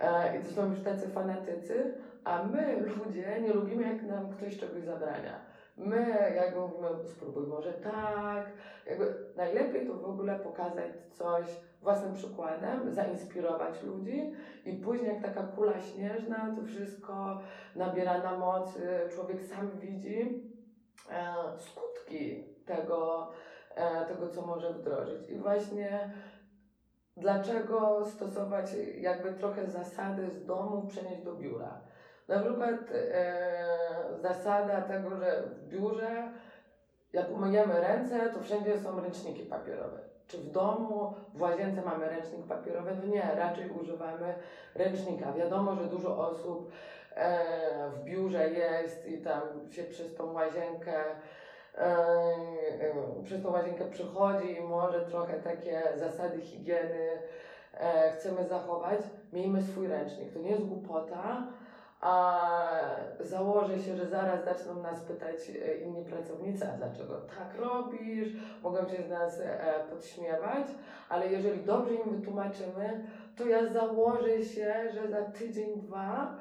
E, 0.00 0.38
I 0.38 0.44
to 0.44 0.50
są 0.50 0.70
już 0.70 0.80
tacy 0.80 1.08
fanatycy, 1.08 1.94
a 2.24 2.42
my, 2.42 2.76
ludzie, 3.04 3.40
nie 3.40 3.52
lubimy, 3.52 3.82
jak 3.82 4.02
nam 4.02 4.30
ktoś 4.30 4.58
czegoś 4.58 4.82
zabrania. 4.82 5.40
My 5.76 6.32
jakby 6.36 6.60
mówimy, 6.60 6.88
spróbuj 7.08 7.46
może 7.46 7.72
tak, 7.72 8.46
jakby 8.86 9.14
najlepiej 9.36 9.86
to 9.86 9.94
w 9.94 10.04
ogóle 10.04 10.38
pokazać 10.38 10.90
coś 11.10 11.46
własnym 11.82 12.14
przykładem, 12.14 12.94
zainspirować 12.94 13.82
ludzi 13.82 14.32
i 14.64 14.72
później 14.72 15.08
jak 15.08 15.22
taka 15.22 15.42
kula 15.42 15.80
śnieżna, 15.80 16.56
to 16.56 16.66
wszystko 16.66 17.40
nabiera 17.76 18.18
na 18.18 18.38
mocy, 18.38 19.08
człowiek 19.14 19.42
sam 19.42 19.70
widzi 19.78 20.42
e, 21.10 21.34
skutki 21.58 22.44
tego, 22.66 23.30
e, 23.74 24.06
tego, 24.06 24.28
co 24.28 24.42
może 24.42 24.72
wdrożyć. 24.72 25.30
I 25.30 25.36
właśnie 25.36 26.10
dlaczego 27.16 28.04
stosować 28.04 28.66
jakby 29.00 29.32
trochę 29.32 29.66
zasady 29.66 30.30
z 30.30 30.46
domu 30.46 30.86
przenieść 30.86 31.22
do 31.22 31.34
biura. 31.34 31.80
Na 32.28 32.40
przykład 32.40 32.80
e, 32.92 33.64
zasada 34.20 34.82
tego, 34.82 35.16
że 35.16 35.42
w 35.42 35.68
biurze, 35.68 36.32
jak 37.12 37.30
umyjemy 37.30 37.80
ręce, 37.80 38.30
to 38.30 38.40
wszędzie 38.40 38.78
są 38.78 39.00
ręczniki 39.00 39.42
papierowe. 39.42 40.11
Czy 40.32 40.38
w 40.38 40.50
domu, 40.50 41.14
w 41.34 41.40
łazience 41.40 41.82
mamy 41.82 42.08
ręcznik 42.08 42.46
papierowy? 42.46 42.96
No 43.02 43.14
nie, 43.14 43.22
raczej 43.34 43.70
używamy 43.70 44.34
ręcznika. 44.74 45.32
Wiadomo, 45.32 45.74
że 45.74 45.84
dużo 45.84 46.28
osób 46.28 46.72
e, 47.14 47.44
w 47.90 48.04
biurze 48.04 48.50
jest 48.50 49.08
i 49.08 49.18
tam 49.18 49.42
się 49.70 49.84
przez 49.84 50.14
tą 50.14 50.32
łazienkę 50.32 50.94
e, 51.78 51.84
e 51.84 53.24
przez 53.24 53.42
tą 53.42 53.50
łazienkę 53.50 53.84
przychodzi 53.84 54.56
i 54.56 54.60
może 54.60 55.00
trochę 55.00 55.40
takie 55.40 55.82
zasady 55.96 56.40
higieny 56.40 57.10
e, 57.74 58.12
chcemy 58.12 58.48
zachować. 58.48 59.00
Miejmy 59.32 59.62
swój 59.62 59.88
ręcznik. 59.88 60.32
To 60.32 60.38
nie 60.38 60.50
jest 60.50 60.64
głupota, 60.64 61.46
a 62.02 62.40
założę 63.20 63.78
się, 63.78 63.96
że 63.96 64.06
zaraz 64.06 64.44
zaczną 64.44 64.82
nas 64.82 65.00
pytać 65.00 65.50
e, 65.50 65.76
inni 65.76 66.04
pracownicy, 66.04 66.68
a 66.68 66.76
dlaczego 66.76 67.20
tak 67.20 67.54
robisz, 67.56 68.28
mogą 68.62 68.88
się 68.88 69.02
z 69.02 69.10
nas 69.10 69.40
e, 69.40 69.74
podśmiewać, 69.90 70.66
ale 71.08 71.32
jeżeli 71.32 71.64
dobrze 71.64 71.94
im 71.94 72.16
wytłumaczymy, 72.16 73.06
to 73.36 73.46
ja 73.46 73.66
założę 73.66 74.42
się, 74.42 74.74
że 74.94 75.08
za 75.08 75.22
tydzień, 75.22 75.80
dwa 75.80 76.36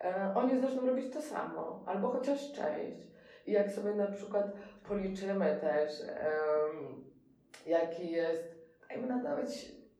e, 0.00 0.32
oni 0.34 0.60
zaczną 0.60 0.86
robić 0.86 1.12
to 1.12 1.22
samo, 1.22 1.82
albo 1.86 2.08
chociaż 2.08 2.52
część. 2.52 3.06
I 3.46 3.52
jak 3.52 3.70
sobie 3.70 3.94
na 3.94 4.06
przykład 4.06 4.52
policzymy 4.88 5.58
też, 5.60 6.02
jaki 7.66 8.10
jest, 8.10 8.54
dajmy 8.88 9.06
nawet 9.06 9.50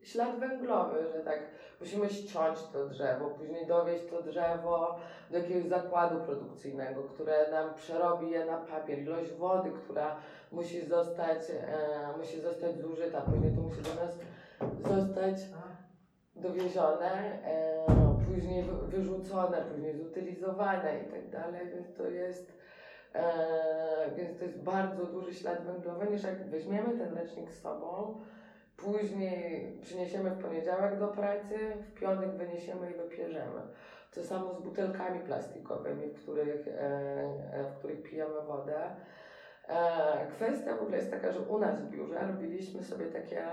ślad 0.06 0.38
węglowy, 0.38 1.06
że 1.12 1.20
tak 1.20 1.40
musimy 1.80 2.08
ściąć 2.08 2.58
to 2.72 2.86
drzewo, 2.86 3.30
później 3.30 3.66
dowieść 3.66 4.04
to 4.10 4.22
drzewo 4.22 4.96
do 5.30 5.38
jakiegoś 5.38 5.64
zakładu 5.64 6.20
produkcyjnego, 6.20 7.02
które 7.02 7.50
nam 7.50 7.74
przerobi 7.74 8.30
je 8.30 8.44
na 8.44 8.56
papier, 8.56 8.98
ilość 8.98 9.32
wody, 9.32 9.70
która 9.70 10.16
musi 10.52 10.86
zostać, 10.86 11.38
e, 11.50 12.18
musi 12.18 12.40
zostać 12.40 12.76
zużyta, 12.78 13.20
później 13.20 13.54
to 13.54 13.60
musi 13.60 13.82
do 13.82 13.94
nas 13.94 14.18
zostać 14.84 15.36
dowiezione, 16.36 17.42
e, 17.44 17.86
później 18.26 18.64
wyrzucone, 18.82 19.62
później 19.62 19.96
zutylizowane 19.96 21.00
i 21.00 21.10
tak 21.10 21.30
dalej, 21.30 21.60
więc 21.74 21.94
to 21.94 22.10
jest 22.10 22.52
e, 23.14 24.10
więc 24.16 24.38
to 24.38 24.44
jest 24.44 24.62
bardzo 24.62 25.06
duży 25.06 25.34
ślad 25.34 25.64
węglowy, 25.64 26.06
niż 26.10 26.22
jak 26.22 26.50
weźmiemy 26.50 26.98
ten 26.98 27.14
ręcznik 27.14 27.50
z 27.50 27.62
sobą, 27.62 28.20
Później 28.76 29.78
przyniesiemy 29.82 30.30
w 30.30 30.42
poniedziałek 30.42 30.98
do 30.98 31.08
pracy, 31.08 31.58
w 31.80 32.00
piątek 32.00 32.30
wyniesiemy 32.30 32.90
i 32.90 32.94
wypierzemy. 32.94 33.60
To 34.14 34.24
samo 34.24 34.54
z 34.54 34.62
butelkami 34.62 35.20
plastikowymi, 35.20 36.08
w 36.08 36.22
których, 36.22 36.68
e, 36.68 36.72
e, 37.52 37.64
w 37.64 37.78
których 37.78 38.02
pijemy 38.02 38.42
wodę. 38.46 38.96
E, 39.68 40.26
kwestia 40.30 40.76
w 40.76 40.82
ogóle 40.82 40.96
jest 40.96 41.10
taka, 41.10 41.32
że 41.32 41.40
u 41.40 41.58
nas 41.58 41.80
w 41.80 41.90
biurze 41.90 42.26
robiliśmy 42.26 42.84
sobie 42.84 43.06
takie 43.06 43.46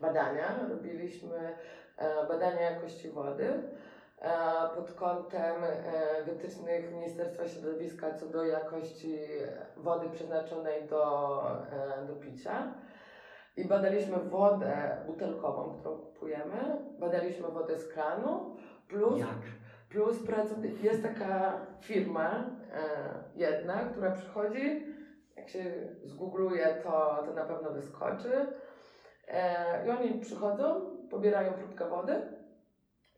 badania, 0.00 0.66
robiliśmy 0.68 1.56
badania 2.28 2.60
jakości 2.60 3.10
wody 3.10 3.62
pod 4.74 4.92
kątem 4.92 5.54
wytycznych 6.26 6.92
Ministerstwa 6.92 7.48
Środowiska 7.48 8.14
co 8.14 8.26
do 8.26 8.44
jakości 8.44 9.18
wody 9.76 10.10
przeznaczonej 10.10 10.88
do, 10.88 11.42
do 12.06 12.14
picia. 12.14 12.74
I 13.56 13.64
badaliśmy 13.64 14.16
wodę 14.16 14.96
butelkową, 15.06 15.74
którą 15.78 15.96
kupujemy, 15.96 16.76
badaliśmy 16.98 17.48
wodę 17.48 17.78
z 17.78 17.88
kranu, 17.88 18.56
plus, 18.88 19.20
Jak? 19.20 19.28
plus 19.88 20.16
jest 20.82 21.02
taka 21.02 21.52
firma 21.80 22.50
e, 22.72 22.80
jedna, 23.36 23.74
która 23.74 24.10
przychodzi, 24.10 24.86
jak 25.36 25.48
się 25.48 25.64
zgoogluje, 26.04 26.66
to, 26.82 27.22
to 27.26 27.34
na 27.34 27.44
pewno 27.44 27.70
wyskoczy. 27.70 28.46
E, 29.28 29.86
I 29.86 29.90
oni 29.90 30.20
przychodzą, 30.20 30.96
pobierają 31.10 31.52
próbkę 31.52 31.88
wody 31.88 32.22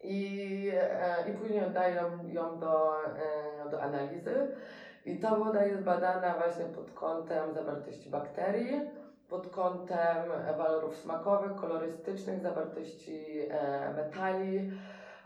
i, 0.03 0.71
e, 0.75 1.31
i 1.31 1.33
później 1.33 1.65
oddają 1.65 2.29
ją 2.29 2.59
do, 2.59 3.05
e, 3.05 3.71
do 3.71 3.83
analizy. 3.83 4.57
I 5.05 5.19
ta 5.19 5.37
woda 5.37 5.65
jest 5.65 5.83
badana 5.83 6.35
właśnie 6.35 6.65
pod 6.65 6.91
kątem 6.91 7.55
zawartości 7.55 8.11
bakterii, 8.11 8.81
pod 9.29 9.51
kątem 9.51 10.29
walorów 10.59 10.97
smakowych, 10.97 11.55
kolorystycznych, 11.55 12.41
zawartości 12.41 13.41
e, 13.51 13.93
metali 13.93 14.71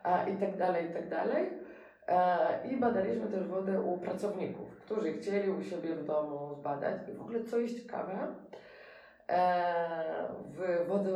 e, 0.05 0.31
itd., 0.31 0.67
tak 0.67 0.83
itd. 0.83 1.11
Tak 1.11 1.29
e, 2.09 2.69
I 2.69 2.77
badaliśmy 2.77 3.27
też 3.27 3.49
wodę 3.49 3.81
u 3.81 3.99
pracowników, 3.99 4.77
którzy 4.77 5.13
chcieli 5.13 5.51
u 5.51 5.63
siebie 5.63 5.95
w 5.95 6.05
domu 6.05 6.55
zbadać. 6.55 7.09
I 7.09 7.13
w 7.13 7.21
ogóle 7.21 7.45
co 7.45 7.59
jest 7.59 7.83
ciekawe, 7.83 8.35
w, 10.45 10.87
wodzie, 10.89 11.11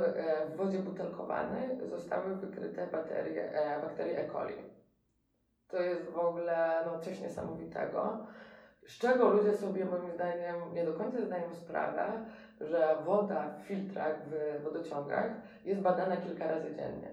w 0.49 0.57
wodzie 0.57 0.79
butelkowanej 0.79 1.69
zostały 1.91 2.37
wykryte 2.37 2.87
baterie, 2.87 3.53
e, 3.53 3.81
bakterie 3.83 4.19
E. 4.19 4.31
coli. 4.31 4.55
To 5.69 5.83
jest 5.83 6.11
w 6.11 6.19
ogóle 6.19 6.83
no, 6.87 7.01
coś 7.01 7.21
niesamowitego, 7.21 8.27
z 8.87 8.99
czego 8.99 9.29
ludzie 9.29 9.57
sobie 9.57 9.85
moim 9.85 10.13
zdaniem 10.13 10.75
nie 10.75 10.85
do 10.85 10.93
końca 10.93 11.21
zdają 11.21 11.55
sprawę, 11.55 12.25
że 12.61 12.97
woda 13.05 13.49
w 13.59 13.67
filtrach, 13.67 14.17
w 14.27 14.63
wodociągach 14.63 15.31
jest 15.65 15.81
badana 15.81 16.17
kilka 16.17 16.47
razy 16.49 16.75
dziennie. 16.75 17.11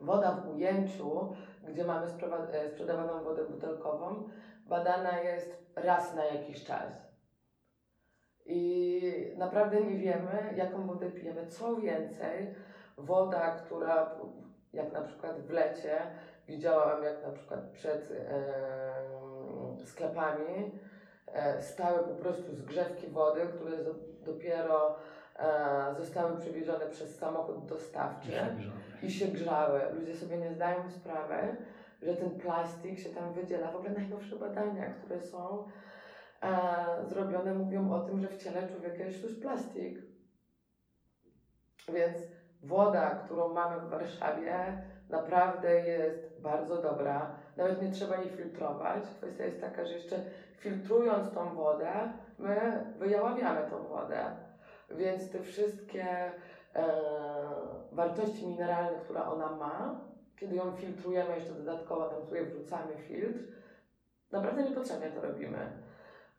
Woda 0.00 0.32
w 0.32 0.48
ujęciu, 0.48 1.34
gdzie 1.64 1.84
mamy 1.84 2.06
e, 2.52 2.68
sprzedawaną 2.68 3.22
wodę 3.22 3.44
butelkową, 3.44 4.28
badana 4.66 5.20
jest 5.20 5.72
raz 5.76 6.14
na 6.14 6.24
jakiś 6.24 6.64
czas. 6.64 7.06
I 8.46 9.02
naprawdę 9.36 9.80
nie 9.80 9.96
wiemy, 9.96 10.54
jaką 10.56 10.86
wodę 10.86 11.10
pijemy. 11.10 11.46
Co 11.46 11.76
więcej, 11.76 12.54
woda, 12.96 13.50
która 13.50 14.10
jak 14.72 14.92
na 14.92 15.02
przykład 15.02 15.40
w 15.40 15.50
lecie, 15.50 15.98
widziałam 16.48 17.02
jak 17.02 17.22
na 17.22 17.30
przykład 17.30 17.60
przed 17.60 18.10
em, 18.10 19.86
sklepami 19.86 20.54
e, 20.54 20.95
stały 21.60 21.98
po 21.98 22.14
prostu 22.14 22.54
zgrzewki 22.54 23.06
wody, 23.06 23.40
które 23.54 23.76
dopiero 24.24 24.96
e, 25.38 25.94
zostały 25.98 26.36
przewiezione 26.36 26.86
przez 26.86 27.18
samochód 27.18 27.66
dostawczy 27.66 28.32
i 29.02 29.10
się 29.10 29.26
grzały. 29.26 29.80
Ludzie 29.92 30.16
sobie 30.16 30.38
nie 30.38 30.52
zdają 30.52 30.90
sprawy, 30.90 31.56
że 32.02 32.16
ten 32.16 32.30
plastik 32.30 32.98
się 32.98 33.10
tam 33.10 33.32
wydziela. 33.32 33.72
W 33.72 33.76
ogóle 33.76 33.90
najnowsze 33.90 34.36
badania, 34.36 34.90
które 34.90 35.20
są 35.20 35.68
e, 36.42 36.56
zrobione, 37.08 37.54
mówią 37.54 37.92
o 37.92 38.00
tym, 38.00 38.20
że 38.20 38.28
w 38.28 38.42
ciele 38.42 38.68
człowieka 38.68 39.04
jest 39.04 39.22
już 39.22 39.34
plastik. 39.34 39.98
Więc 41.94 42.16
woda, 42.62 43.10
którą 43.10 43.54
mamy 43.54 43.80
w 43.80 43.90
Warszawie, 43.90 44.82
naprawdę 45.08 45.80
jest 45.80 46.42
bardzo 46.42 46.82
dobra. 46.82 47.36
Nawet 47.56 47.82
nie 47.82 47.90
trzeba 47.90 48.16
jej 48.16 48.30
filtrować. 48.30 49.04
Kwestia 49.18 49.44
jest 49.44 49.60
taka, 49.60 49.84
że 49.84 49.94
jeszcze 49.94 50.16
filtrując 50.58 51.34
tą 51.34 51.54
wodę, 51.54 51.90
my 52.38 52.84
wyjaławiamy 52.98 53.70
tą 53.70 53.82
wodę. 53.82 54.24
Więc 54.90 55.30
te 55.30 55.42
wszystkie 55.42 56.04
e, 56.04 56.32
wartości 57.92 58.46
mineralne, 58.46 58.98
które 58.98 59.24
ona 59.24 59.56
ma, 59.56 60.00
kiedy 60.36 60.56
ją 60.56 60.72
filtrujemy, 60.72 61.34
jeszcze 61.34 61.52
dodatkowo 61.52 62.08
tam 62.08 62.24
sobie 62.24 62.44
wrzucamy 62.44 62.96
filtr, 62.96 63.40
naprawdę 64.32 64.62
niepotrzebnie 64.62 65.10
to 65.10 65.20
robimy. 65.20 65.58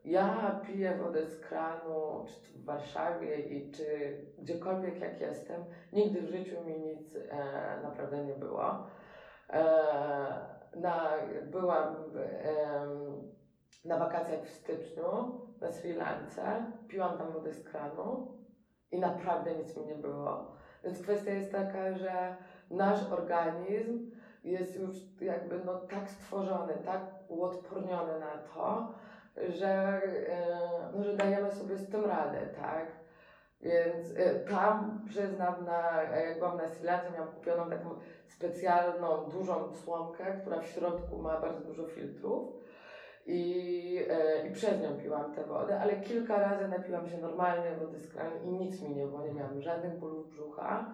Ja 0.05 0.59
piję 0.67 0.95
wodę 1.03 1.25
z 1.25 1.39
kranu, 1.39 2.25
czy 2.27 2.59
w 2.59 2.65
Warszawie, 2.65 3.39
i 3.39 3.71
czy 3.71 4.17
gdziekolwiek 4.37 4.99
jak 4.99 5.21
jestem. 5.21 5.63
Nigdy 5.93 6.21
w 6.21 6.29
życiu 6.29 6.63
mi 6.63 6.79
nic 6.79 7.15
e, 7.15 7.79
naprawdę 7.83 8.25
nie 8.25 8.33
było. 8.33 8.87
E, 9.49 10.56
na, 10.81 11.11
byłam 11.51 11.95
na 13.85 13.97
wakacjach 13.97 14.43
w 14.43 14.53
styczniu 14.53 15.41
na 15.61 15.71
Sri 15.71 15.93
Lance, 15.93 16.71
piłam 16.87 17.17
tam 17.17 17.31
wodę 17.31 17.53
z 17.53 17.63
kranu 17.63 18.37
i 18.91 18.99
naprawdę 18.99 19.55
nic 19.55 19.77
mi 19.77 19.85
nie 19.85 19.95
było. 19.95 20.51
Więc 20.83 21.01
kwestia 21.01 21.31
jest 21.31 21.51
taka, 21.51 21.93
że 21.93 22.35
nasz 22.71 23.11
organizm 23.11 24.11
jest 24.43 24.75
już 24.75 24.89
jakby 25.21 25.59
no 25.65 25.79
tak 25.79 26.09
stworzony, 26.09 26.73
tak 26.85 27.01
uodporniony 27.27 28.19
na 28.19 28.37
to, 28.37 28.93
że, 29.49 30.01
no, 30.93 31.03
że 31.03 31.13
dajemy 31.13 31.51
sobie 31.51 31.77
z 31.77 31.89
tym 31.89 32.05
radę, 32.05 32.39
tak? 32.61 32.96
Więc 33.67 34.17
e, 34.17 34.35
tam 34.35 35.01
przyznam, 35.07 35.65
na, 35.65 36.01
jak 36.03 36.39
byłam 36.39 36.57
na 36.57 36.67
Sri 36.67 36.87
miałam 37.13 37.33
kupioną 37.35 37.69
taką 37.69 37.89
specjalną, 38.27 39.29
dużą 39.29 39.73
słomkę, 39.73 40.39
która 40.41 40.59
w 40.59 40.67
środku 40.67 41.17
ma 41.17 41.41
bardzo 41.41 41.59
dużo 41.59 41.87
filtrów 41.87 42.53
i, 43.25 43.99
e, 44.09 44.47
i 44.47 44.51
przez 44.51 44.81
nią 44.81 44.97
piłam 44.97 45.33
tę 45.33 45.43
wodę, 45.43 45.79
ale 45.79 45.95
kilka 45.95 46.39
razy 46.39 46.67
napiłam 46.67 47.09
się 47.09 47.17
normalnie 47.17 47.75
wody 47.75 47.99
z 47.99 48.13
kranu 48.13 48.35
i 48.43 48.49
nic 48.49 48.81
mi 48.81 48.95
nie 48.95 49.05
było, 49.05 49.21
nie 49.21 49.33
miałam 49.33 49.61
żadnych 49.61 49.99
bólów 49.99 50.29
brzucha. 50.29 50.93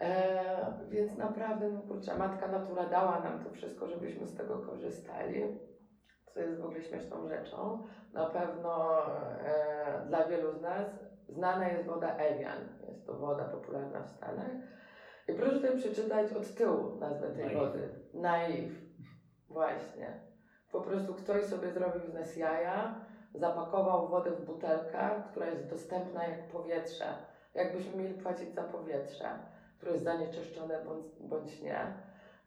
E, 0.00 0.42
więc 0.88 1.16
naprawdę, 1.16 1.68
no 1.68 1.82
kurczę, 1.82 2.18
Matka 2.18 2.48
Natura 2.48 2.86
dała 2.86 3.20
nam 3.20 3.44
to 3.44 3.50
wszystko, 3.50 3.88
żebyśmy 3.88 4.26
z 4.26 4.36
tego 4.36 4.58
korzystali, 4.58 5.58
co 6.26 6.40
jest 6.40 6.60
w 6.60 6.64
ogóle 6.64 6.82
śmieszną 6.82 7.28
rzeczą. 7.28 7.86
Na 8.12 8.26
pewno 8.26 9.02
e, 9.06 10.06
dla 10.06 10.28
wielu 10.28 10.52
z 10.52 10.60
nas 10.60 11.13
znana 11.28 11.68
jest 11.68 11.86
woda 11.86 12.16
Evian. 12.16 12.58
Jest 12.88 13.06
to 13.06 13.14
woda 13.14 13.44
popularna 13.44 14.00
w 14.00 14.08
Stanach. 14.08 14.50
I 15.28 15.32
proszę 15.32 15.52
tutaj 15.56 15.76
przeczytać 15.76 16.32
od 16.32 16.54
tyłu 16.54 16.96
nazwę 17.00 17.30
tej 17.30 17.44
Naiv. 17.44 17.60
wody. 17.60 17.88
Naiv. 18.14 18.74
Właśnie. 19.48 20.20
Po 20.72 20.80
prostu 20.80 21.14
ktoś 21.14 21.44
sobie 21.44 21.72
zrobił 21.72 22.10
z 22.10 22.14
nas 22.14 22.36
jaja, 22.36 22.94
zapakował 23.34 24.08
wodę 24.08 24.30
w 24.30 24.44
butelkę, 24.44 25.22
która 25.30 25.46
jest 25.46 25.70
dostępna 25.70 26.26
jak 26.26 26.48
powietrze. 26.48 27.06
Jakbyśmy 27.54 28.02
mieli 28.02 28.14
płacić 28.14 28.54
za 28.54 28.62
powietrze, 28.62 29.28
które 29.78 29.92
jest 29.92 30.04
zanieczyszczone 30.04 30.84
bądź, 30.84 31.06
bądź 31.20 31.62
nie. 31.62 31.94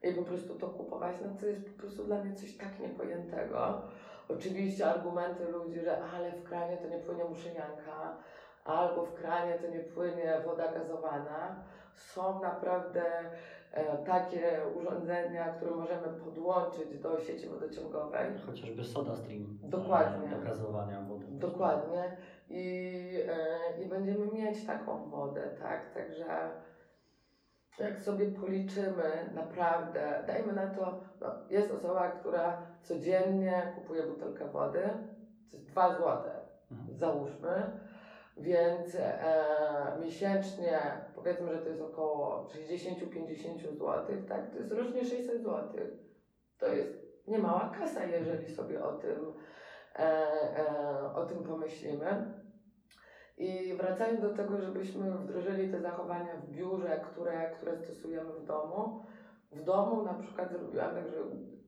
I 0.04 0.14
po 0.14 0.24
prostu 0.24 0.56
to 0.56 0.68
kupować, 0.68 1.16
no 1.26 1.40
to 1.40 1.46
jest 1.46 1.70
po 1.70 1.80
prostu 1.80 2.04
dla 2.04 2.24
mnie 2.24 2.36
coś 2.36 2.58
tak 2.58 2.80
niepojętego. 2.80 3.82
Oczywiście 4.30 4.88
argumenty 4.90 5.46
ludzi, 5.52 5.80
że 5.80 6.04
ale 6.04 6.32
w 6.32 6.44
kranie 6.44 6.78
to 6.78 6.88
nie 6.88 6.98
płynie 6.98 7.24
muszynianka, 7.24 8.18
albo 8.68 9.06
w 9.06 9.14
kranie 9.14 9.54
to 9.60 9.68
nie 9.68 9.80
płynie 9.80 10.42
woda 10.46 10.72
gazowana. 10.72 11.56
Są 11.94 12.42
naprawdę 12.42 13.04
e, 13.72 13.98
takie 13.98 14.60
urządzenia, 14.76 15.46
które 15.54 15.72
możemy 15.72 16.08
podłączyć 16.08 17.00
do 17.00 17.20
sieci 17.20 17.48
wodociągowej. 17.50 18.38
Chociażby 18.46 18.84
soda 18.84 19.16
stream. 19.16 19.58
Dokładnie. 19.64 20.28
e, 20.28 20.40
Do 20.40 20.46
gazowania 20.46 21.02
wody. 21.02 21.26
Dokładnie. 21.30 22.18
I, 22.50 23.00
e, 23.78 23.82
I 23.84 23.86
będziemy 23.86 24.26
mieć 24.32 24.66
taką 24.66 25.10
wodę, 25.10 25.42
tak? 25.62 25.94
Także 25.94 26.26
jak 27.80 28.02
sobie 28.02 28.26
policzymy, 28.32 29.30
naprawdę, 29.34 30.24
dajmy 30.28 30.54
na 30.54 30.68
to, 30.68 31.00
no, 31.22 31.28
jest 31.50 31.72
osoba, 31.72 32.08
która 32.12 32.62
codziennie 32.82 33.74
kupuje 33.76 34.04
butelkę 34.04 34.46
wody, 34.46 34.90
to 35.52 35.58
jest 35.58 35.66
2 35.70 35.96
złote, 35.96 36.32
Mhm. 36.72 36.98
załóżmy, 36.98 37.50
więc 38.40 38.96
e, 38.96 39.98
miesięcznie, 40.00 40.80
powiedzmy, 41.16 41.54
że 41.54 41.62
to 41.62 41.70
jest 41.70 41.82
około 41.82 42.44
60-50 42.44 43.74
zł, 43.74 44.06
tak? 44.28 44.52
To 44.52 44.58
jest 44.58 44.72
rocznie 44.72 45.06
600 45.06 45.44
zł. 45.44 45.70
To 46.58 46.68
jest 46.68 47.08
niemała 47.28 47.72
kasa, 47.80 48.06
jeżeli 48.06 48.56
sobie 48.56 48.84
o 48.84 48.94
tym, 48.94 49.34
e, 49.96 50.02
e, 50.60 51.14
o 51.14 51.26
tym 51.26 51.44
pomyślimy. 51.44 52.34
I 53.38 53.74
wracając 53.74 54.22
do 54.22 54.34
tego, 54.34 54.62
żebyśmy 54.62 55.12
wdrożyli 55.12 55.72
te 55.72 55.82
zachowania 55.82 56.36
w 56.38 56.50
biurze, 56.50 57.02
które, 57.12 57.52
które 57.52 57.78
stosujemy 57.78 58.34
w 58.34 58.46
domu. 58.46 59.06
W 59.52 59.64
domu 59.64 60.04
na 60.04 60.14
przykład 60.14 60.52
zrobiłam 60.52 60.96
tak, 60.96 61.08
że 61.08 61.18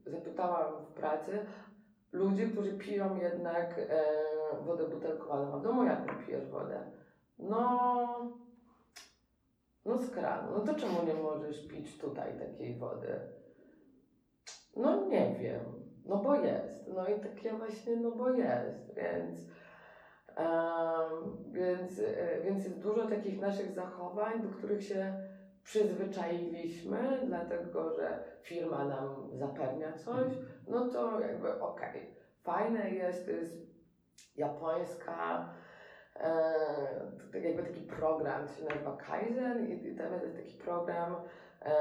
zapytałam 0.05 0.85
w 0.85 0.93
pracy 0.93 1.45
ludzi, 2.11 2.47
którzy 2.47 2.73
piją 2.73 3.15
jednak 3.15 3.79
e, 3.79 4.03
wodę 4.65 4.87
butelkowaną. 4.87 5.53
A 5.53 5.57
w 5.57 5.63
domu 5.63 5.83
jaką 5.83 6.25
pijesz 6.25 6.47
wodę? 6.47 6.79
No, 7.39 8.31
no 9.85 9.97
z 9.97 10.09
kranu. 10.09 10.51
No 10.57 10.59
to 10.59 10.79
czemu 10.79 11.03
nie 11.03 11.13
możesz 11.13 11.67
pić 11.67 11.97
tutaj 11.97 12.39
takiej 12.39 12.75
wody? 12.75 13.19
No 14.75 15.05
nie 15.05 15.35
wiem. 15.39 15.61
No 16.05 16.17
bo 16.17 16.35
jest. 16.35 16.87
No 16.95 17.07
i 17.07 17.19
takie 17.19 17.53
właśnie, 17.53 17.95
no 17.95 18.11
bo 18.11 18.29
jest. 18.29 18.95
Więc 18.95 19.39
więc, 21.51 21.99
e, 21.99 22.41
więc 22.43 22.63
jest 22.63 22.79
dużo 22.79 23.07
takich 23.07 23.41
naszych 23.41 23.71
zachowań, 23.71 24.41
do 24.41 24.49
których 24.49 24.83
się 24.83 25.13
przyzwyczailiśmy, 25.63 26.97
dlatego 27.25 27.95
że 27.95 28.23
firma 28.41 28.85
nam 28.85 29.29
zapewnia 29.33 29.93
coś, 29.93 30.33
no 30.69 30.85
to 30.85 31.19
jakby 31.19 31.59
okej. 31.59 32.15
Fajne 32.43 32.89
jest, 32.89 33.25
to 33.25 33.31
jest 33.31 33.69
japońska, 34.35 35.49
e, 36.15 37.39
jakby 37.43 37.63
taki 37.63 37.81
program, 37.81 38.47
to 38.47 38.53
się 38.53 38.65
nazywa 38.65 38.97
Kaizen 38.97 39.67
i, 39.67 39.87
i 39.87 39.95
tam 39.95 40.13
jest 40.13 40.35
taki 40.35 40.53
program 40.53 41.15
e, 41.61 41.71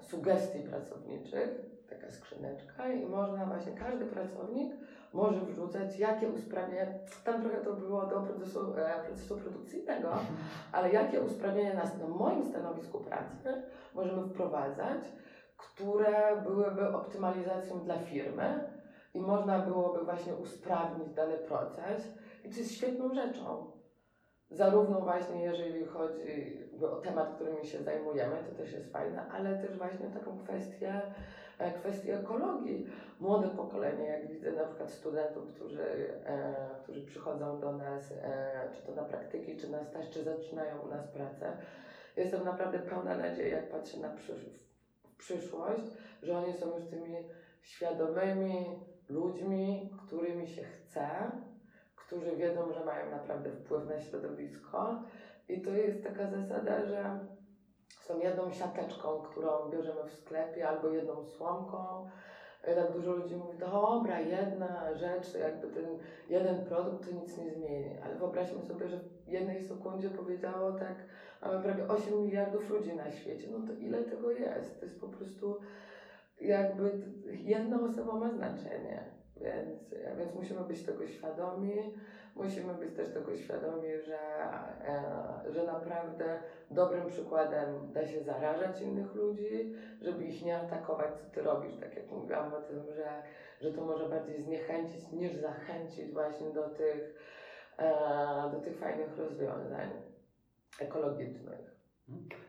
sugestii 0.00 0.58
pracowniczych, 0.58 1.50
taka 1.90 2.10
skrzyneczka 2.10 2.88
i 2.88 3.06
można 3.06 3.46
właśnie, 3.46 3.72
każdy 3.72 4.06
pracownik 4.06 4.72
może 5.12 5.40
wrzucać, 5.40 5.98
jakie 5.98 6.28
usprawnienia, 6.28 6.86
tam 7.24 7.42
trochę 7.42 7.56
to 7.56 7.72
było 7.72 8.06
do 8.06 8.20
procesu, 8.20 8.74
e, 8.76 9.04
procesu 9.06 9.36
produkcyjnego, 9.36 10.12
ale 10.72 10.92
jakie 10.92 11.20
usprawnienia 11.20 11.74
na, 11.74 12.06
na 12.06 12.14
moim 12.14 12.44
stanowisku 12.44 13.00
pracy 13.00 13.62
możemy 13.94 14.28
wprowadzać, 14.28 15.04
które 15.60 16.42
byłyby 16.42 16.88
optymalizacją 16.88 17.80
dla 17.80 17.98
firmy 17.98 18.60
i 19.14 19.20
można 19.20 19.58
byłoby 19.58 20.04
właśnie 20.04 20.34
usprawnić 20.34 21.14
dany 21.14 21.38
proces 21.38 22.12
i 22.44 22.50
to 22.50 22.58
jest 22.58 22.72
świetną 22.72 23.14
rzeczą. 23.14 23.70
Zarówno 24.50 25.00
właśnie 25.00 25.42
jeżeli 25.42 25.84
chodzi, 25.84 26.60
o 26.86 26.96
temat, 26.96 27.34
którymi 27.34 27.66
się 27.66 27.82
zajmujemy, 27.82 28.36
to 28.50 28.56
też 28.56 28.72
jest 28.72 28.92
fajne, 28.92 29.28
ale 29.30 29.58
też 29.58 29.78
właśnie 29.78 30.06
taką 30.06 30.38
kwestię, 30.38 31.00
e, 31.58 31.72
kwestię 31.72 32.18
ekologii. 32.18 32.90
Młode 33.20 33.48
pokolenie, 33.48 34.06
jak 34.06 34.28
widzę 34.28 34.52
na 34.52 34.64
przykład 34.64 34.90
studentów, 34.90 35.54
którzy, 35.54 35.82
e, 36.24 36.54
którzy 36.82 37.06
przychodzą 37.06 37.60
do 37.60 37.72
nas, 37.72 38.12
e, 38.12 38.68
czy 38.72 38.82
to 38.82 38.94
na 38.94 39.04
praktyki, 39.04 39.56
czy 39.56 39.70
na 39.70 39.84
staż, 39.84 40.10
czy 40.10 40.22
zaczynają 40.24 40.78
u 40.80 40.88
nas 40.88 41.06
pracę, 41.08 41.56
jestem 42.16 42.44
naprawdę 42.44 42.78
pełna 42.78 43.16
nadziei, 43.16 43.50
jak 43.50 43.68
patrzę 43.70 44.00
na 44.00 44.08
przysz- 44.08 44.60
w 44.60 44.69
przyszłość, 45.20 45.82
że 46.22 46.38
oni 46.38 46.52
są 46.52 46.76
już 46.76 46.86
tymi 46.86 47.16
świadomymi 47.62 48.80
ludźmi, 49.08 49.90
którymi 50.06 50.48
się 50.48 50.62
chce, 50.62 51.08
którzy 51.96 52.36
wiedzą, 52.36 52.72
że 52.72 52.84
mają 52.84 53.10
naprawdę 53.10 53.50
wpływ 53.50 53.86
na 53.86 54.00
środowisko. 54.00 55.02
I 55.48 55.62
to 55.62 55.70
jest 55.70 56.04
taka 56.04 56.30
zasada, 56.30 56.84
że 56.84 57.18
są 58.00 58.18
jedną 58.18 58.50
siateczką, 58.50 59.22
którą 59.22 59.70
bierzemy 59.70 60.04
w 60.04 60.12
sklepie, 60.12 60.68
albo 60.68 60.88
jedną 60.88 61.24
słomką. 61.24 62.08
Tak 62.62 62.92
dużo 62.92 63.12
ludzi 63.12 63.36
mówi, 63.36 63.58
dobra, 63.58 64.20
jedna 64.20 64.94
rzecz, 64.94 65.34
jakby 65.34 65.68
ten 65.68 65.98
jeden 66.28 66.64
produkt 66.64 67.06
to 67.06 67.14
nic 67.14 67.38
nie 67.38 67.50
zmieni. 67.50 67.98
Ale 68.04 68.14
wyobraźmy 68.14 68.62
sobie, 68.62 68.88
że 68.88 68.98
w 68.98 69.28
jednej 69.28 69.62
sekundzie 69.62 70.10
powiedziało 70.10 70.72
tak, 70.72 70.94
mamy 71.42 71.62
prawie 71.62 71.88
8 71.88 72.22
miliardów 72.22 72.70
ludzi 72.70 72.92
na 72.96 73.10
świecie. 73.10 73.48
No 73.52 73.66
to 73.66 73.72
ile 73.72 74.04
tego 74.04 74.30
jest? 74.30 74.80
To 74.80 74.86
jest 74.86 75.00
po 75.00 75.08
prostu 75.08 75.56
jakby 76.40 76.92
jedna 77.30 77.80
osoba 77.80 78.14
ma 78.14 78.30
znaczenie. 78.30 79.04
Więc, 79.36 79.94
więc 80.18 80.34
musimy 80.34 80.60
być 80.60 80.82
tego 80.82 81.06
świadomi. 81.06 81.94
Musimy 82.36 82.74
być 82.74 82.96
też 82.96 83.08
tego 83.08 83.36
świadomi, 83.36 83.88
że, 84.06 84.18
e, 84.88 85.52
że 85.52 85.66
naprawdę 85.66 86.38
dobrym 86.70 87.06
przykładem 87.06 87.92
da 87.92 88.06
się 88.06 88.20
zarażać 88.20 88.80
innych 88.80 89.14
ludzi, 89.14 89.74
żeby 90.00 90.24
ich 90.24 90.44
nie 90.44 90.58
atakować, 90.58 91.14
co 91.14 91.30
ty 91.30 91.42
robisz, 91.42 91.76
tak 91.80 91.96
jak 91.96 92.10
mówiłam 92.10 92.54
o 92.54 92.60
tym, 92.60 92.82
że, 92.96 93.22
że 93.60 93.72
to 93.72 93.84
może 93.84 94.08
bardziej 94.08 94.42
zniechęcić 94.42 95.12
niż 95.12 95.34
zachęcić 95.34 96.12
właśnie 96.12 96.50
do 96.50 96.68
tych, 96.68 97.14
e, 97.78 98.50
do 98.52 98.60
tych 98.60 98.78
fajnych 98.78 99.18
rozwiązań 99.18 100.09
ekologicznych. 100.80 101.76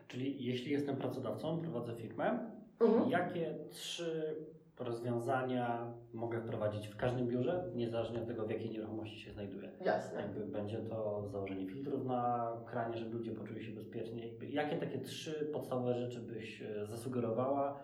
Czyli 0.08 0.46
jeśli 0.46 0.72
jestem 0.72 0.96
pracodawcą, 0.96 1.62
prowadzę 1.62 1.96
firmę, 1.96 2.52
Mhm. 2.80 3.10
jakie 3.10 3.56
trzy 3.70 4.36
rozwiązania 4.80 5.94
mogę 6.14 6.42
wprowadzić 6.42 6.88
w 6.88 6.98
każdym 6.98 7.28
biurze, 7.28 7.64
niezależnie 7.76 8.22
od 8.22 8.28
tego, 8.28 8.46
w 8.46 8.50
jakiej 8.50 8.70
nieruchomości 8.70 9.20
się 9.20 9.32
znajduję? 9.32 9.70
Jasne. 9.86 10.22
Jakby 10.22 10.46
będzie 10.46 10.78
to 10.78 11.28
założenie 11.28 11.68
filtrów 11.68 12.06
na 12.06 12.52
kranie, 12.66 12.98
żeby 12.98 13.18
ludzie 13.18 13.32
poczuli 13.32 13.66
się 13.66 13.72
bezpiecznie. 13.72 14.30
Jakie 14.50 14.78
takie 14.78 15.00
trzy 15.00 15.50
podstawowe 15.54 15.94
rzeczy 15.96 16.20
byś 16.20 16.62
e, 16.62 16.86
zasugerowała, 16.86 17.80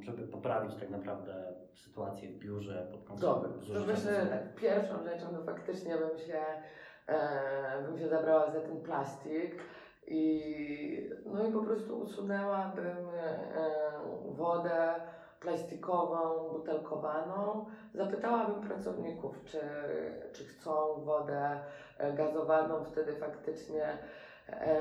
żeby 0.00 0.26
poprawić 0.26 0.74
tak 0.74 0.90
naprawdę 0.90 1.54
sytuację 1.74 2.28
w 2.28 2.38
biurze 2.38 2.88
pod 2.92 3.04
kątem 3.04 3.20
Dobra, 3.28 3.48
to 3.48 3.86
myślę, 3.86 3.96
że 4.24 4.26
tak, 4.30 4.54
pierwszą 4.54 5.04
rzeczą 5.04 5.26
to 5.26 5.42
faktycznie 5.44 5.96
bym 5.96 6.18
się, 6.18 6.40
bym 7.86 7.98
się 7.98 8.08
zabrała 8.08 8.50
za 8.50 8.60
ten 8.60 8.80
plastik 8.80 9.62
i, 10.06 11.10
no 11.26 11.46
i 11.46 11.52
po 11.52 11.62
prostu 11.62 11.98
usunęłabym 11.98 13.08
e, 13.08 13.40
wodę 14.26 14.94
plastikową, 15.40 16.48
butelkowaną. 16.52 17.66
Zapytałabym 17.94 18.68
pracowników, 18.68 19.44
czy, 19.44 19.60
czy 20.32 20.44
chcą 20.44 21.04
wodę 21.04 21.60
e, 21.98 22.12
gazowaną, 22.12 22.84
wtedy 22.84 23.12
faktycznie 23.16 23.98
e, 24.48 24.78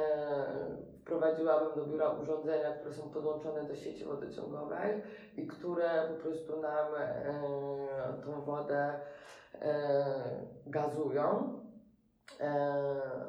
wprowadziłabym 1.02 1.76
do 1.76 1.86
biura 1.86 2.10
urządzenia, 2.10 2.72
które 2.72 2.94
są 2.94 3.10
podłączone 3.10 3.64
do 3.64 3.76
sieci 3.76 4.06
wodociągowej 4.06 5.02
i 5.38 5.48
które 5.48 6.08
po 6.08 6.24
prostu 6.24 6.62
nam 6.62 6.88
e, 6.98 8.24
tą 8.26 8.42
wodę 8.42 9.00
e, 9.62 10.06
gazują. 10.66 11.61
E, 12.42 12.74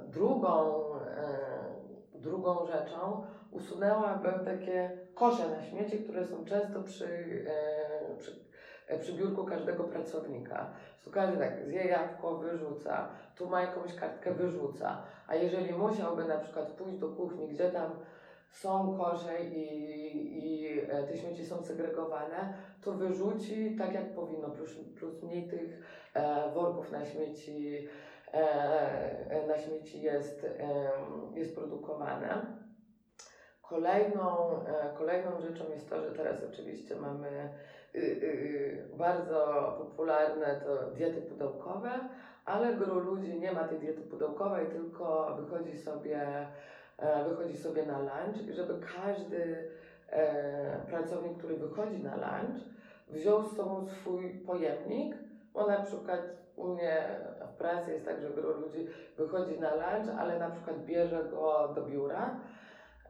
drugą, 0.07 0.85
e, 0.95 1.39
drugą 2.15 2.67
rzeczą 2.67 3.27
usunęłabym 3.51 4.45
takie 4.45 4.91
kosze 5.15 5.49
na 5.49 5.63
śmieci, 5.63 5.99
które 5.99 6.27
są 6.27 6.45
często 6.45 6.83
przy, 6.83 7.07
e, 7.49 8.17
przy, 8.19 8.33
przy 9.01 9.13
biurku 9.13 9.45
każdego 9.45 9.85
pracownika. 9.85 10.71
Każdy 11.13 11.39
tak 11.39 11.65
zje 11.67 11.85
jabłko, 11.85 12.37
wyrzuca, 12.37 13.09
tu 13.37 13.49
ma 13.51 13.61
jakąś 13.61 13.95
kartkę, 13.95 14.35
wyrzuca. 14.35 15.03
A 15.27 15.35
jeżeli 15.35 15.73
musiałby 15.73 16.25
na 16.25 16.39
przykład 16.39 16.67
pójść 16.67 16.99
do 16.99 17.09
kuchni, 17.09 17.49
gdzie 17.49 17.71
tam 17.71 17.91
są 18.51 18.99
kosze 18.99 19.45
i, 19.45 19.65
i 20.39 20.81
te 21.09 21.17
śmieci 21.17 21.47
są 21.47 21.63
segregowane, 21.63 22.55
to 22.85 22.93
wyrzuci 22.93 23.77
tak 23.79 23.95
jak 23.95 24.15
powinno, 24.15 24.51
plus, 24.51 24.71
plus 24.99 25.23
mniej 25.23 25.49
tych 25.49 25.83
e, 26.15 26.51
worków 26.55 26.93
na 26.93 27.05
śmieci, 27.05 27.89
na 29.49 29.59
śmieci 29.59 30.03
jest, 30.03 30.47
jest 31.35 31.55
produkowane. 31.55 32.63
Kolejną, 33.73 34.51
e, 34.67 34.95
kolejną 34.99 35.41
rzeczą 35.41 35.65
jest 35.71 35.91
to, 35.91 36.01
że 36.01 36.13
teraz 36.13 36.37
oczywiście 36.53 36.97
mamy 36.97 37.29
y, 37.95 37.99
y, 37.99 38.03
y, 38.03 38.89
bardzo 38.97 39.75
popularne 39.79 40.61
to 40.67 40.91
diety 40.91 41.23
pudełkowe, 41.23 41.91
ale 42.45 42.75
gro 42.75 42.95
ludzi 42.95 43.39
nie 43.41 43.53
ma 43.53 43.65
tej 43.65 43.79
diety 43.79 44.01
pudełkowej, 44.01 44.67
tylko 44.67 45.37
wychodzi 45.41 45.79
sobie, 45.79 46.47
e, 46.99 47.25
wychodzi 47.25 47.57
sobie 47.57 47.87
na 47.87 47.99
lunch 47.99 48.49
i 48.49 48.53
żeby 48.53 48.75
każdy 48.99 49.71
e, 50.11 50.81
pracownik, 50.87 51.39
który 51.39 51.57
wychodzi 51.57 52.03
na 52.03 52.17
lunch, 52.17 52.63
wziął 53.09 53.43
z 53.43 53.57
sobą 53.57 53.87
swój 53.89 54.31
pojemnik, 54.31 55.17
bo 55.55 55.67
na 55.67 55.83
przykład 55.83 56.21
u 56.57 56.69
mnie 56.69 57.21
pracy 57.63 57.93
jest 57.93 58.05
tak, 58.05 58.21
że 58.21 58.31
gro 58.31 58.51
ludzi 58.51 58.87
wychodzi 59.17 59.61
na 59.61 59.75
lunch, 59.75 60.19
ale 60.19 60.39
na 60.39 60.51
przykład 60.51 60.85
bierze 60.85 61.25
go 61.31 61.73
do 61.75 61.83
biura. 61.83 62.41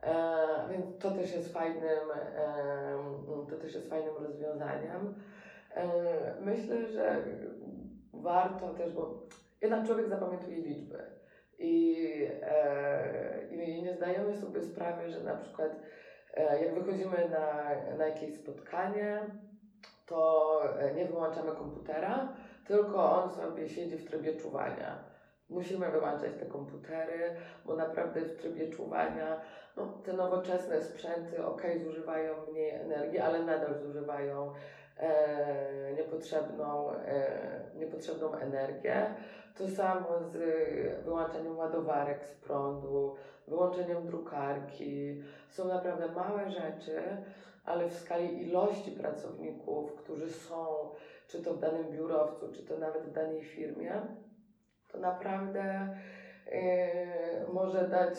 E, 0.03 0.69
więc 0.71 0.99
to 0.99 1.11
też 1.11 1.35
jest 1.35 1.53
fajnym, 1.53 2.11
e, 2.37 3.51
to 3.51 3.57
też 3.57 3.75
jest 3.75 3.91
fajnym 3.91 4.15
rozwiązaniem. 4.21 5.15
E, 5.75 5.87
myślę, 6.41 6.87
że 6.87 7.23
warto 8.13 8.75
też, 8.75 8.93
bo 8.93 9.23
jednak 9.61 9.87
człowiek 9.87 10.09
zapamiętuje 10.09 10.57
liczby 10.57 10.99
i, 11.59 11.97
e, 12.43 13.47
i 13.51 13.83
nie 13.83 13.95
zdajemy 13.95 14.37
sobie 14.37 14.63
sprawy, 14.63 15.11
że 15.11 15.21
na 15.21 15.37
przykład 15.37 15.71
e, 16.35 16.65
jak 16.65 16.75
wychodzimy 16.75 17.29
na, 17.31 17.75
na 17.97 18.07
jakieś 18.07 18.35
spotkanie, 18.35 19.21
to 20.07 20.63
e, 20.79 20.95
nie 20.95 21.05
wyłączamy 21.05 21.53
komputera, 21.53 22.37
tylko 22.67 23.23
on 23.23 23.31
sobie 23.31 23.69
siedzi 23.69 23.97
w 23.97 24.09
trybie 24.09 24.37
czuwania. 24.37 25.13
Musimy 25.49 25.91
wyłączać 25.91 26.33
te 26.41 26.47
komputery, 26.47 27.35
bo 27.65 27.77
naprawdę 27.77 28.21
w 28.21 28.37
trybie 28.37 28.69
czuwania 28.69 29.41
no, 29.77 29.87
te 30.05 30.13
nowoczesne 30.13 30.83
sprzęty 30.83 31.45
ok, 31.45 31.63
zużywają 31.85 32.35
mniej 32.51 32.71
energii, 32.71 33.19
ale 33.19 33.43
nadal 33.43 33.79
zużywają 33.79 34.53
e, 34.99 35.93
niepotrzebną, 35.97 36.91
e, 36.91 37.61
niepotrzebną 37.75 38.35
energię. 38.35 39.15
To 39.59 39.69
samo 39.69 40.09
z 40.21 40.37
wyłączeniem 41.05 41.59
ładowarek 41.59 42.25
z 42.25 42.35
prądu, 42.35 43.17
wyłączeniem 43.49 44.07
drukarki. 44.07 45.23
Są 45.51 45.69
naprawdę 45.69 46.09
małe 46.09 46.51
rzeczy, 46.51 47.03
ale 47.65 47.89
w 47.89 47.95
skali 47.95 48.49
ilości 48.49 48.91
pracowników, 48.91 49.95
którzy 49.95 50.31
są, 50.31 50.91
czy 51.33 51.43
to 51.43 51.55
w 51.55 51.59
danym 51.59 51.91
biurowcu, 51.91 52.53
czy 52.53 52.63
to 52.63 52.77
nawet 52.77 53.03
w 53.03 53.13
danej 53.13 53.45
firmie, 53.45 53.93
to 54.89 54.99
naprawdę 54.99 55.97
e, 56.47 57.47
może 57.53 57.89
dać 57.89 58.15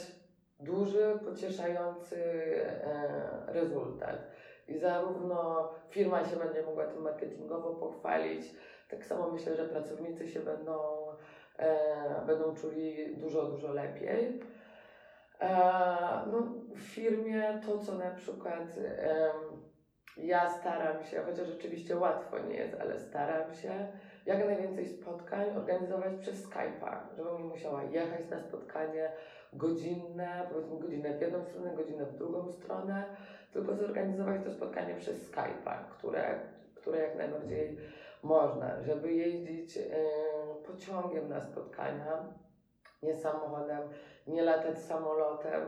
duży, 0.59 1.19
pocieszający 1.25 2.17
e, 2.17 3.43
rezultat. 3.47 4.27
I 4.67 4.77
zarówno 4.77 5.69
firma 5.89 6.25
się 6.25 6.35
będzie 6.35 6.61
mogła 6.61 6.85
tym 6.85 7.01
marketingowo 7.01 7.73
pochwalić, 7.75 8.55
tak 8.89 9.05
samo 9.05 9.31
myślę, 9.31 9.55
że 9.55 9.65
pracownicy 9.65 10.27
się 10.27 10.39
będą, 10.39 11.07
e, 11.57 12.25
będą 12.27 12.55
czuli 12.55 13.17
dużo, 13.17 13.43
dużo 13.43 13.73
lepiej. 13.73 14.39
No, 16.31 16.41
w 16.75 16.79
firmie 16.79 17.59
to, 17.65 17.77
co 17.77 17.95
na 17.95 18.11
przykład 18.11 18.79
ja 20.17 20.49
staram 20.49 21.03
się, 21.03 21.21
chociaż 21.25 21.47
rzeczywiście 21.47 21.97
łatwo 21.97 22.39
nie 22.39 22.55
jest, 22.55 22.81
ale 22.81 22.99
staram 22.99 23.53
się 23.53 23.87
jak 24.25 24.45
najwięcej 24.45 24.87
spotkań 24.87 25.57
organizować 25.57 26.13
przez 26.21 26.49
Skype'a, 26.49 26.97
żebym 27.17 27.37
nie 27.37 27.43
musiała 27.43 27.83
jechać 27.83 28.29
na 28.29 28.39
spotkanie 28.39 29.11
godzinne, 29.53 30.47
powiedzmy 30.49 30.79
godzinę 30.79 31.17
w 31.17 31.21
jedną 31.21 31.45
stronę, 31.45 31.75
godzinę 31.75 32.05
w 32.05 32.17
drugą 32.17 32.51
stronę, 32.51 33.05
tylko 33.53 33.75
zorganizować 33.75 34.41
to 34.43 34.51
spotkanie 34.51 34.95
przez 34.95 35.31
Skype'a, 35.31 35.77
które, 35.89 36.39
które 36.75 36.99
jak 36.99 37.15
najbardziej 37.15 37.77
można, 38.23 38.81
żeby 38.81 39.13
jeździć 39.13 39.77
e, 39.77 39.81
pociągiem 40.67 41.29
na 41.29 41.41
spotkania, 41.41 42.25
nie 43.03 43.15
samochodem, 43.15 43.81
nie 44.27 44.41
latać 44.41 44.79
samolotem, 44.79 45.61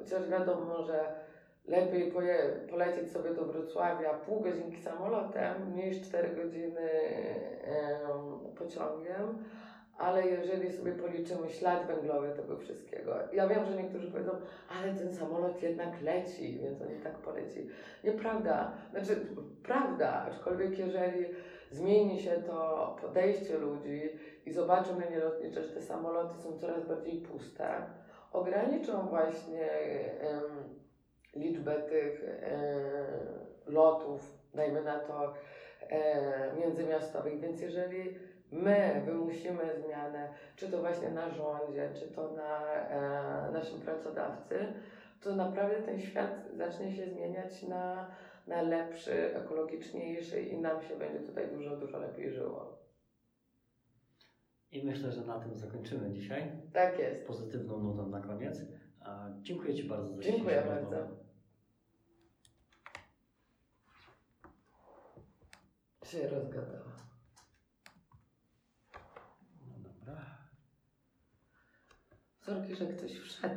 Chociaż 0.00 0.28
wiadomo, 0.28 0.82
że 0.82 1.14
lepiej 1.68 2.12
poje, 2.12 2.36
polecieć 2.70 3.12
sobie 3.12 3.34
do 3.34 3.44
Wrocławia 3.44 4.14
pół 4.14 4.40
godzinki 4.40 4.82
samolotem 4.82 5.74
niż 5.76 6.00
4 6.00 6.28
godziny 6.28 6.90
em, 7.64 8.54
pociągiem. 8.58 9.44
Ale 9.98 10.26
jeżeli 10.26 10.72
sobie 10.72 10.92
policzymy 10.92 11.48
ślad 11.50 11.86
węglowy 11.86 12.32
tego 12.36 12.56
wszystkiego, 12.56 13.14
ja 13.32 13.48
wiem, 13.48 13.66
że 13.66 13.82
niektórzy 13.82 14.10
powiedzą, 14.10 14.30
ale 14.68 14.94
ten 14.94 15.14
samolot 15.14 15.62
jednak 15.62 16.02
leci, 16.02 16.58
więc 16.58 16.82
on 16.82 16.92
i 16.92 17.00
tak 17.00 17.12
poleci. 17.12 17.68
Nieprawda. 18.04 18.72
Znaczy, 18.90 19.26
prawda, 19.62 20.26
aczkolwiek 20.30 20.78
jeżeli 20.78 21.24
zmieni 21.70 22.20
się 22.20 22.30
to 22.30 22.96
podejście 23.00 23.58
ludzi 23.58 24.02
i 24.46 24.52
zobaczą 24.52 25.00
linie 25.00 25.18
lotnicze, 25.18 25.62
że 25.62 25.74
te 25.74 25.82
samoloty 25.82 26.42
są 26.42 26.58
coraz 26.58 26.88
bardziej 26.88 27.20
puste, 27.20 27.66
ograniczą 28.32 29.08
właśnie 29.08 29.68
liczbę 31.34 31.82
tych 31.82 32.24
em, 32.24 32.60
lotów, 33.66 34.38
dajmy 34.54 34.82
na 34.82 34.98
to, 34.98 35.34
e, 35.88 36.56
międzymiastowych. 36.56 37.40
Więc 37.40 37.60
jeżeli 37.60 38.14
my 38.52 39.02
wymusimy 39.06 39.62
zmianę, 39.86 40.28
czy 40.56 40.68
to 40.68 40.78
właśnie 40.78 41.10
na 41.10 41.30
rządzie, 41.30 41.90
czy 41.94 42.08
to 42.08 42.32
na 42.32 42.74
e, 42.74 43.52
naszym 43.52 43.80
pracodawcy, 43.80 44.66
to 45.20 45.36
naprawdę 45.36 45.82
ten 45.82 46.00
świat 46.00 46.48
zacznie 46.56 46.92
się 46.92 47.06
zmieniać 47.06 47.62
na, 47.62 48.10
na 48.46 48.62
lepszy, 48.62 49.36
ekologiczniejszy 49.36 50.42
i 50.42 50.58
nam 50.58 50.82
się 50.82 50.96
będzie 50.96 51.20
tutaj 51.20 51.48
dużo, 51.48 51.76
dużo 51.76 51.98
lepiej 51.98 52.30
żyło. 52.30 52.80
I 54.72 54.86
myślę, 54.86 55.12
że 55.12 55.24
na 55.24 55.40
tym 55.40 55.58
zakończymy 55.58 56.10
dzisiaj. 56.10 56.50
Tak 56.72 56.98
jest. 56.98 57.26
Pozytywną 57.26 57.78
nutą 57.78 58.08
na 58.08 58.20
koniec. 58.20 58.62
Dziękuję 59.42 59.74
Ci 59.74 59.84
bardzo 59.84 60.16
za 60.16 60.22
Dziękuję 60.22 60.62
bardzo. 60.62 61.08
Się 66.06 66.28
rozgadała. 66.28 66.92
No 69.66 69.78
dobra. 69.78 70.38
Sorki, 72.40 72.76
że 72.76 72.86
ktoś 72.86 73.12
wszedł. 73.12 73.54